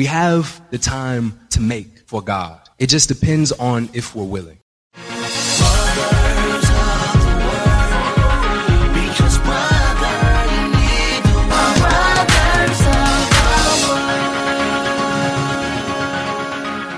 We 0.00 0.06
have 0.06 0.62
the 0.70 0.78
time 0.78 1.38
to 1.50 1.60
make 1.60 2.08
for 2.08 2.22
God. 2.22 2.58
It 2.78 2.86
just 2.86 3.06
depends 3.06 3.52
on 3.52 3.90
if 3.92 4.16
we're 4.16 4.24
willing. 4.24 4.60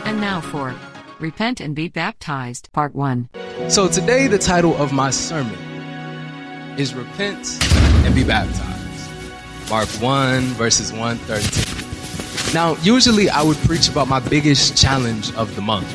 And 0.06 0.20
now 0.20 0.40
for 0.40 0.72
Repent 1.18 1.60
and 1.60 1.74
Be 1.74 1.88
Baptized, 1.88 2.70
Part 2.72 2.94
1. 2.94 3.28
So 3.66 3.88
today 3.88 4.28
the 4.28 4.38
title 4.38 4.76
of 4.76 4.92
my 4.92 5.10
sermon 5.10 5.58
is 6.78 6.94
Repent 6.94 7.58
and 8.06 8.14
Be 8.14 8.22
Baptized. 8.22 9.10
Mark 9.68 9.88
1 9.88 10.42
verses 10.54 10.92
1 10.92 11.16
13. 11.16 11.81
Now, 12.54 12.76
usually 12.82 13.30
I 13.30 13.42
would 13.42 13.56
preach 13.58 13.88
about 13.88 14.08
my 14.08 14.20
biggest 14.20 14.76
challenge 14.76 15.34
of 15.36 15.56
the 15.56 15.62
month. 15.62 15.88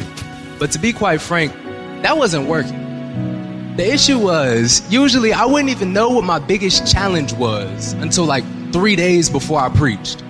But 0.58 0.72
to 0.72 0.80
be 0.80 0.92
quite 0.92 1.22
frank, 1.22 1.54
that 2.02 2.18
wasn't 2.18 2.48
working. 2.48 3.76
The 3.76 3.94
issue 3.94 4.18
was, 4.18 4.82
usually 4.92 5.34
I 5.34 5.46
wouldn't 5.46 5.70
even 5.70 5.94
know 5.94 6.10
what 6.10 6.24
my 6.24 6.40
biggest 6.40 6.92
challenge 6.92 7.32
was 7.34 7.94
until 7.94 8.26
like 8.26 8.44
three 8.74 8.96
days 8.96 9.30
before 9.30 9.60
I 9.60 9.70
preached. 9.70 10.24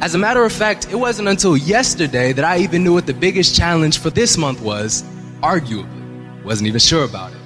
As 0.00 0.14
a 0.14 0.18
matter 0.18 0.42
of 0.42 0.52
fact, 0.52 0.90
it 0.90 0.96
wasn't 0.96 1.28
until 1.28 1.54
yesterday 1.54 2.32
that 2.32 2.46
I 2.46 2.60
even 2.60 2.82
knew 2.82 2.94
what 2.94 3.04
the 3.04 3.12
biggest 3.12 3.54
challenge 3.54 3.98
for 3.98 4.08
this 4.08 4.38
month 4.38 4.62
was, 4.62 5.02
arguably. 5.42 6.44
Wasn't 6.44 6.66
even 6.66 6.80
sure 6.80 7.04
about 7.04 7.32
it. 7.32 7.38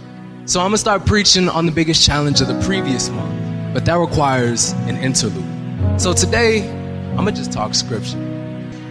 So 0.45 0.61
I'm 0.61 0.69
gonna 0.69 0.79
start 0.79 1.05
preaching 1.05 1.49
on 1.49 1.67
the 1.67 1.73
biggest 1.73 2.07
challenge 2.07 2.41
of 2.41 2.47
the 2.47 2.61
previous 2.65 3.09
month, 3.09 3.75
but 3.75 3.85
that 3.85 3.99
requires 3.99 4.75
an 4.87 4.97
interlude. 4.99 6.01
So 6.01 6.13
today, 6.13 6.71
I'm 7.11 7.17
gonna 7.25 7.33
just 7.33 7.51
talk 7.51 7.75
scripture. 7.75 8.28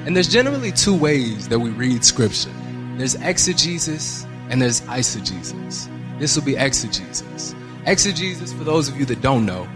And 0.07 0.15
there's 0.15 0.29
generally 0.29 0.71
two 0.71 0.97
ways 0.97 1.49
that 1.49 1.59
we 1.59 1.69
read 1.69 2.05
scripture 2.05 2.53
there's 2.95 3.15
exegesis 3.15 4.25
and 4.49 4.61
there's 4.61 4.79
eisegesis. 4.81 5.89
This 6.17 6.35
will 6.35 6.45
be 6.45 6.55
exegesis. 6.55 7.53
Exegesis, 7.85 8.53
for 8.53 8.63
those 8.63 8.87
of 8.87 8.97
you 8.97 9.03
that 9.05 9.21
don't 9.21 9.45
know, 9.45 9.67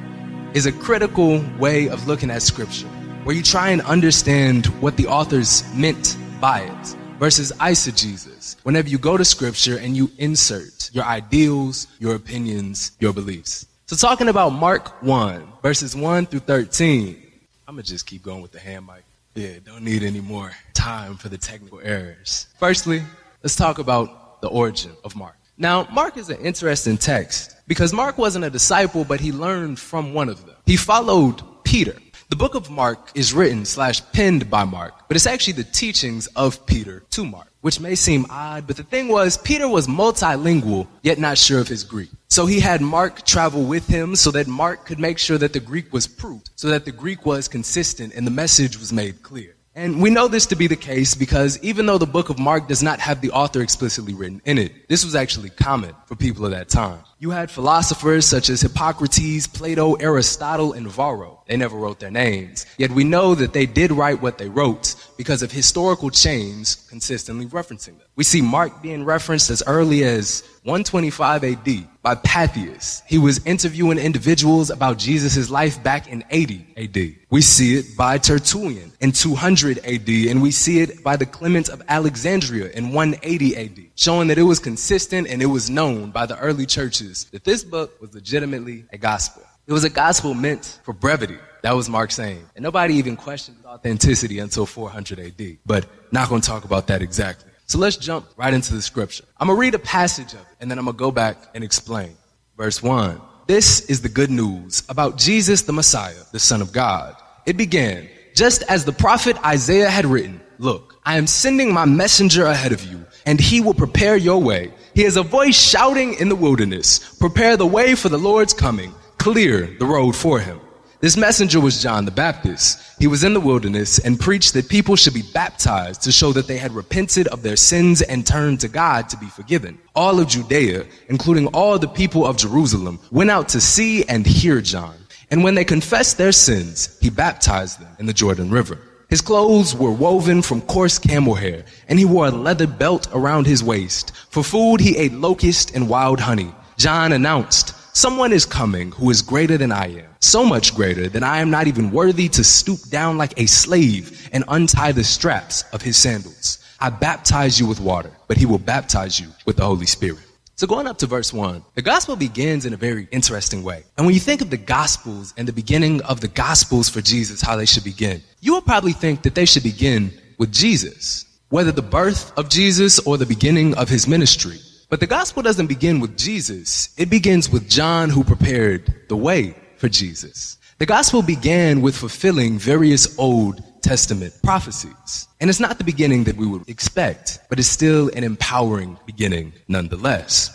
is 0.54 0.66
a 0.66 0.72
critical 0.72 1.44
way 1.60 1.90
of 1.90 2.08
looking 2.08 2.32
at 2.32 2.42
scripture 2.42 2.88
where 3.26 3.36
you 3.36 3.44
try 3.44 3.72
and 3.72 3.82
understand 3.82 4.68
what 4.82 4.96
the 4.96 5.06
authors 5.06 5.66
meant 5.76 6.16
by 6.40 6.62
it 6.62 6.88
versus 7.20 7.52
eisegesis 7.60 8.56
whenever 8.64 8.88
you 8.88 8.98
go 8.98 9.18
to 9.18 9.26
scripture 9.26 9.78
and 9.78 9.98
you 9.98 10.10
insert 10.18 10.90
your 10.94 11.04
ideals 11.04 11.88
your 12.00 12.16
opinions 12.16 12.94
your 13.00 13.14
beliefs 13.14 13.68
so 13.86 13.95
talking 13.95 14.28
about 14.28 14.50
mark 14.50 15.04
1 15.04 15.48
verses 15.62 15.95
1 15.95 16.26
through 16.26 16.40
13 16.40 17.22
i'm 17.68 17.76
gonna 17.76 17.84
just 17.84 18.08
keep 18.08 18.23
going 18.23 18.42
with 18.42 18.52
the 18.52 18.60
hand 18.60 18.88
mic 18.88 19.04
yeah 19.36 19.60
don't 19.64 19.84
need 19.84 20.04
any 20.04 20.22
more 20.22 20.52
time 20.74 21.16
for 21.16 21.30
the 21.30 21.38
technical 21.38 21.80
errors. 21.84 22.48
Firstly 22.60 23.04
let's 23.44 23.56
talk 23.56 23.80
about 23.80 24.42
the 24.42 24.48
origin 24.50 24.92
of 25.04 25.16
mark. 25.16 25.38
Now 25.58 25.88
mark 25.92 26.18
is 26.18 26.30
an 26.30 26.40
interesting 26.40 26.98
text 26.98 27.56
because 27.68 27.94
mark 27.94 28.18
wasn't 28.18 28.46
a 28.46 28.50
disciple 28.50 29.04
but 29.04 29.20
he 29.20 29.32
learned 29.32 29.80
from 29.80 30.14
one 30.14 30.30
of 30.30 30.46
them. 30.46 30.56
He 30.66 30.78
followed 30.78 31.42
peter. 31.64 31.96
The 32.32 32.38
book 32.38 32.56
of 32.56 32.70
Mark 32.70 33.12
is 33.14 33.34
written 33.34 33.66
slash 33.66 34.02
penned 34.14 34.50
by 34.50 34.64
Mark, 34.64 34.94
but 35.10 35.18
it's 35.18 35.26
actually 35.26 35.52
the 35.52 35.66
teachings 35.66 36.28
of 36.28 36.66
Peter 36.66 37.04
to 37.10 37.26
Mark, 37.26 37.51
which 37.62 37.80
may 37.80 37.95
seem 37.95 38.26
odd, 38.30 38.67
but 38.67 38.76
the 38.76 38.84
thing 38.84 39.08
was, 39.08 39.38
Peter 39.38 39.67
was 39.67 39.88
multilingual, 39.88 40.88
yet 41.04 41.17
not 41.17 41.38
sure 41.38 41.59
of 41.59 41.67
his 41.67 41.84
Greek. 41.84 42.09
So 42.28 42.45
he 42.45 42.59
had 42.59 42.81
Mark 42.81 43.26
travel 43.26 43.64
with 43.64 43.88
him 43.88 44.16
so 44.16 44.31
that 44.31 44.48
Mark 44.48 44.86
could 44.86 45.00
make 45.00 45.17
sure 45.17 45.38
that 45.38 45.54
the 45.54 45.59
Greek 45.59 45.94
was 45.94 46.08
proved, 46.08 46.50
so 46.56 46.70
that 46.70 46.86
the 46.86 46.92
Greek 46.92 47.26
was 47.26 47.48
consistent 47.48 48.14
and 48.14 48.26
the 48.26 48.32
message 48.32 48.78
was 48.80 48.92
made 48.92 49.22
clear. 49.22 49.56
And 49.73 50.02
we 50.02 50.09
know 50.09 50.28
this 50.28 50.48
to 50.48 50.58
be 50.58 50.67
the 50.67 50.76
case 50.76 51.16
because 51.16 51.58
even 51.64 51.86
though 51.86 51.98
the 51.98 52.06
book 52.06 52.30
of 52.30 52.38
Mark 52.38 52.67
does 52.67 52.84
not 52.84 53.00
have 53.00 53.22
the 53.22 53.32
author 53.32 53.62
explicitly 53.62 54.14
written 54.14 54.42
in 54.44 54.58
it, 54.58 54.89
this 54.89 55.06
was 55.06 55.16
actually 55.16 55.50
common 55.50 55.95
for 56.08 56.16
people 56.17 56.44
of 56.44 56.52
that 56.52 56.67
time. 56.67 57.00
You 57.20 57.30
had 57.30 57.50
philosophers 57.50 58.26
such 58.26 58.49
as 58.49 58.60
Hippocrates, 58.60 59.48
Plato, 59.48 59.93
Aristotle, 59.93 60.73
and 60.73 60.88
Varro. 60.88 61.42
They 61.48 61.55
never 61.55 61.78
wrote 61.78 62.02
their 62.02 62.11
names. 62.11 62.66
Yet 62.78 62.92
we 62.92 63.05
know 63.05 63.33
that 63.36 63.54
they 63.54 63.66
did 63.66 63.93
write 63.93 64.22
what 64.22 64.38
they 64.38 64.49
wrote 64.49 64.95
because 65.21 65.43
of 65.43 65.52
historical 65.52 66.09
chains 66.09 66.87
consistently 66.89 67.45
referencing 67.45 67.95
them. 67.99 68.08
We 68.15 68.23
see 68.23 68.42
Mark 68.42 68.82
being 68.82 69.05
referenced 69.05 69.52
as 69.52 69.61
early 69.67 70.04
as 70.04 70.42
125 70.64 71.43
AD 71.43 72.02
by 72.02 72.15
Papias. 72.15 73.04
He 73.08 73.20
was 73.20 73.45
interviewing 73.45 73.99
individuals 73.99 74.71
about 74.71 74.98
Jesus' 74.98 75.52
life 75.52 75.83
back 75.83 76.08
in 76.08 76.23
80 76.31 76.73
AD. 76.76 77.27
We 77.30 77.42
see 77.42 77.76
it 77.76 77.95
by 77.95 78.17
Tertullian 78.17 78.93
in 78.99 79.11
200 79.11 79.86
AD, 79.86 80.10
and 80.10 80.42
we 80.42 80.49
see 80.49 80.80
it 80.80 81.04
by 81.04 81.17
the 81.17 81.27
Clement 81.27 81.70
of 81.70 81.83
Alexandria 81.87 82.71
in 82.71 82.92
180 82.92 83.58
AD, 83.58 83.92
showing 83.93 84.27
that 84.30 84.39
it 84.39 84.43
was 84.43 84.58
consistent 84.58 85.27
and 85.27 85.39
it 85.39 85.45
was 85.45 85.70
known 85.70 86.10
by 86.10 86.26
the 86.26 86.39
early 86.39 86.65
churches 86.65 87.26
that 87.26 87.43
this 87.43 87.64
book 87.64 88.02
was 88.02 88.11
legitimately 88.15 88.86
a 88.92 88.98
gospel. 88.98 89.43
It 89.67 89.73
was 89.73 89.83
a 89.83 89.89
gospel 89.92 90.33
meant 90.33 90.80
for 90.83 90.93
brevity. 90.93 91.37
That 91.61 91.76
was 91.76 91.89
Mark 91.89 92.11
saying. 92.11 92.44
And 92.55 92.64
nobody 92.64 92.95
even 92.95 93.16
questioned 93.16 93.58
authenticity 93.66 94.39
until 94.39 94.66
400 94.66 95.20
AD. 95.20 95.58
But 95.66 95.86
not 96.11 96.30
going 96.30 96.42
to 96.42 96.48
talk 96.48 96.66
about 96.66 96.88
that 96.88 97.02
exactly. 97.02 97.52
So 97.67 97.77
let's 97.77 97.98
jump 97.98 98.27
right 98.36 98.54
into 98.54 98.73
the 98.73 98.82
scripture. 98.82 99.23
I'm 99.39 99.48
going 99.48 99.58
to 99.58 99.61
read 99.61 99.76
a 99.76 99.80
passage 99.80 100.33
of 100.33 100.39
it, 100.39 100.48
and 100.60 100.70
then 100.70 100.77
I'm 100.77 100.86
going 100.86 100.98
to 100.98 100.99
go 100.99 101.11
back 101.11 101.38
and 101.54 101.64
explain. 101.64 102.17
Verse 102.58 102.82
1. 102.83 103.22
This 103.48 103.82
is 103.89 104.02
the 104.02 104.10
good 104.10 104.32
news 104.32 104.83
about 104.89 105.17
Jesus 105.17 105.61
the 105.64 105.73
Messiah, 105.73 106.23
the 106.32 106.39
Son 106.39 106.61
of 106.61 106.72
God. 106.73 107.16
It 107.45 107.58
began, 107.58 108.10
just 108.36 108.64
as 108.64 108.86
the 108.86 108.92
prophet 108.92 109.38
Isaiah 109.45 109.89
had 109.89 110.05
written, 110.05 110.42
Look, 110.58 110.99
I 111.04 111.17
am 111.17 111.28
sending 111.28 111.73
my 111.73 111.86
messenger 111.86 112.45
ahead 112.45 112.72
of 112.72 112.83
you, 112.83 113.05
and 113.26 113.39
he 113.39 113.61
will 113.61 113.73
prepare 113.73 114.16
your 114.16 114.42
way. 114.42 114.73
He 114.93 115.04
has 115.04 115.17
a 115.17 115.23
voice 115.23 115.60
shouting 115.60 116.14
in 116.16 116.30
the 116.30 116.36
wilderness, 116.36 117.16
Prepare 117.20 117.58
the 117.58 117.66
way 117.66 117.95
for 117.95 118.10
the 118.10 118.17
Lord's 118.17 118.54
coming, 118.54 118.93
clear 119.17 119.67
the 119.80 119.86
road 119.86 120.16
for 120.16 120.39
him. 120.39 120.60
This 121.02 121.17
messenger 121.17 121.60
was 121.60 121.82
John 121.82 122.06
the 122.06 122.12
Baptist. 122.12 122.80
He 123.00 123.08
was 123.08 123.23
in 123.23 123.34
the 123.34 123.39
wilderness 123.39 123.98
and 123.98 124.20
preached 124.20 124.54
that 124.54 124.70
people 124.70 124.95
should 124.95 125.16
be 125.16 125.23
baptized 125.34 126.04
to 126.04 126.12
show 126.12 126.32
that 126.34 126.45
they 126.45 126.58
had 126.58 126.73
repented 126.73 127.28
of 127.30 127.42
their 127.42 127.56
sins 127.56 128.04
and 128.04 128.25
turned 128.25 128.60
to 128.60 128.68
God 128.68 129.10
to 129.10 129.18
be 129.18 129.25
forgiven. 129.25 129.80
All 129.95 130.19
of 130.19 130.28
Judea, 130.28 130.86
including 131.10 131.48
all 131.48 131.80
the 131.80 131.88
people 131.88 132.24
of 132.24 132.38
Jerusalem, 132.38 133.00
went 133.10 133.31
out 133.31 133.50
to 133.50 133.60
see 133.60 134.04
and 134.04 134.28
hear 134.28 134.62
John. 134.62 134.94
And 135.31 135.44
when 135.44 135.56
they 135.56 135.66
confessed 135.66 136.19
their 136.19 136.31
sins, 136.31 137.00
he 137.01 137.10
baptized 137.10 137.80
them 137.80 137.95
in 137.98 138.06
the 138.06 138.13
Jordan 138.13 138.51
River. 138.51 138.78
His 139.10 139.22
clothes 139.22 139.74
were 139.74 139.92
woven 139.92 140.44
from 140.44 140.62
coarse 140.62 141.00
camel 141.00 141.34
hair, 141.34 141.66
and 141.88 141.98
he 141.98 142.06
wore 142.06 142.28
a 142.28 142.31
leather 142.31 142.68
belt 142.68 143.07
around 143.12 143.48
his 143.48 143.63
waist. 143.63 144.16
For 144.30 144.44
food, 144.44 144.80
he 144.80 144.98
ate 144.98 145.13
locust 145.13 145.74
and 145.74 145.90
wild 145.90 146.19
honey. 146.19 146.54
John 146.78 147.12
announced, 147.12 147.74
Someone 147.94 148.31
is 148.31 148.46
coming 148.46 148.94
who 148.94 149.10
is 149.10 149.22
greater 149.22 149.57
than 149.57 149.74
I 149.74 149.88
am, 149.88 150.16
so 150.22 150.46
much 150.46 150.74
greater 150.74 151.10
that 151.10 151.24
I 151.24 151.40
am 151.40 151.50
not 151.50 151.68
even 151.68 151.92
worthy 151.92 152.30
to 152.30 152.44
stoop 152.44 152.80
down 152.90 153.18
like 153.18 153.34
a 153.38 153.48
slave 153.48 154.30
and 154.31 154.46
untie 154.48 154.94
the 154.94 155.04
straps 155.04 155.66
of 155.74 155.81
his 155.81 155.98
sandals. 155.98 156.60
I 156.80 156.90
baptize 156.90 157.60
you 157.60 157.68
with 157.68 157.81
water, 157.81 158.12
but 158.30 158.38
he 158.38 158.46
will 158.46 158.60
baptize 158.60 159.19
you 159.19 159.28
with 159.46 159.57
the 159.57 159.66
Holy 159.66 159.86
Spirit. 159.86 160.24
So 160.56 160.68
going 160.68 160.88
up 160.88 161.00
to 161.00 161.06
verse 161.06 161.34
1, 161.34 161.66
the 161.75 161.81
gospel 161.81 162.16
begins 162.16 162.66
in 162.66 162.74
a 162.74 162.78
very 162.78 163.10
interesting 163.12 163.62
way. 163.62 163.84
And 163.98 164.06
when 164.06 164.16
you 164.16 164.22
think 164.22 164.42
of 164.42 164.52
the 164.52 164.58
gospels 164.58 165.34
and 165.36 165.46
the 165.46 165.54
beginning 165.54 166.02
of 166.04 166.22
the 166.22 166.30
gospels 166.30 166.88
for 166.88 167.02
Jesus, 167.02 167.42
how 167.42 167.58
they 167.58 167.66
should 167.66 167.84
begin, 167.84 168.24
you 168.40 168.54
will 168.54 168.62
probably 168.62 168.94
think 168.94 169.24
that 169.24 169.36
they 169.36 169.46
should 169.46 169.63
begin 169.63 170.13
with 170.38 170.52
Jesus, 170.54 171.25
whether 171.50 171.74
the 171.74 171.81
birth 171.81 172.31
of 172.38 172.48
Jesus 172.48 173.00
or 173.00 173.18
the 173.18 173.25
beginning 173.25 173.75
of 173.75 173.90
his 173.90 174.08
ministry. 174.08 174.60
But 174.92 175.00
the 175.00 175.07
gospel 175.07 175.42
doesn't 175.42 175.68
begin 175.68 176.02
with 176.02 176.18
Jesus. 176.18 176.94
It 176.98 177.10
begins 177.10 177.50
with 177.50 177.69
John 177.69 178.10
who 178.10 178.25
prepared 178.25 178.94
the 179.07 179.16
way 179.16 179.56
for 179.78 179.88
Jesus. 179.88 180.57
The 180.80 180.86
gospel 180.86 181.22
began 181.22 181.81
with 181.81 181.96
fulfilling 181.96 182.60
various 182.60 183.18
Old 183.18 183.63
Testament 183.81 184.34
prophecies. 184.44 185.30
And 185.40 185.50
it's 185.50 185.62
not 185.62 185.78
the 185.78 185.86
beginning 185.86 186.26
that 186.26 186.36
we 186.36 186.46
would 186.46 186.68
expect, 186.68 187.40
but 187.48 187.58
it's 187.58 187.70
still 187.70 188.10
an 188.10 188.26
empowering 188.26 188.98
beginning 189.06 189.54
nonetheless. 189.70 190.52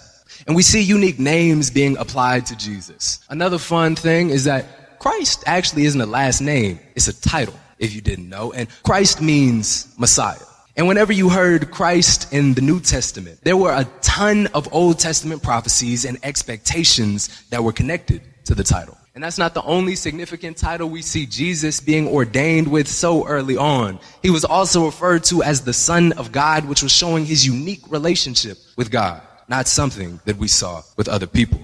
And 0.46 0.54
we 0.54 0.62
see 0.62 0.82
unique 0.82 1.18
names 1.18 1.70
being 1.70 1.96
applied 1.96 2.44
to 2.46 2.56
Jesus. 2.56 3.20
Another 3.30 3.56
fun 3.56 3.96
thing 3.96 4.28
is 4.28 4.44
that 4.44 4.98
Christ 4.98 5.44
actually 5.46 5.86
isn't 5.86 6.00
a 6.00 6.04
last 6.04 6.42
name, 6.42 6.78
it's 6.94 7.08
a 7.08 7.18
title, 7.18 7.58
if 7.78 7.94
you 7.94 8.02
didn't 8.02 8.28
know. 8.28 8.52
And 8.52 8.68
Christ 8.82 9.22
means 9.22 9.88
Messiah. 9.96 10.36
And 10.76 10.86
whenever 10.86 11.10
you 11.10 11.30
heard 11.30 11.70
Christ 11.70 12.34
in 12.34 12.52
the 12.52 12.60
New 12.60 12.80
Testament, 12.80 13.40
there 13.42 13.56
were 13.56 13.72
a 13.72 13.84
ton 14.02 14.46
of 14.48 14.72
Old 14.74 14.98
Testament 14.98 15.42
prophecies 15.42 16.04
and 16.04 16.18
expectations 16.22 17.44
that 17.48 17.64
were 17.64 17.72
connected 17.72 18.20
to 18.44 18.54
the 18.54 18.62
title. 18.62 18.98
And 19.14 19.24
that's 19.24 19.38
not 19.38 19.54
the 19.54 19.62
only 19.62 19.96
significant 19.96 20.58
title 20.58 20.90
we 20.90 21.00
see 21.00 21.24
Jesus 21.24 21.80
being 21.80 22.06
ordained 22.06 22.68
with 22.68 22.88
so 22.88 23.26
early 23.26 23.56
on. 23.56 23.98
He 24.22 24.28
was 24.28 24.44
also 24.44 24.84
referred 24.84 25.24
to 25.24 25.42
as 25.42 25.62
the 25.62 25.72
Son 25.72 26.12
of 26.12 26.30
God, 26.30 26.66
which 26.66 26.82
was 26.82 26.92
showing 26.92 27.24
his 27.24 27.46
unique 27.46 27.90
relationship 27.90 28.58
with 28.76 28.90
God, 28.90 29.22
not 29.48 29.68
something 29.68 30.20
that 30.26 30.36
we 30.36 30.48
saw 30.48 30.82
with 30.98 31.08
other 31.08 31.26
people. 31.26 31.60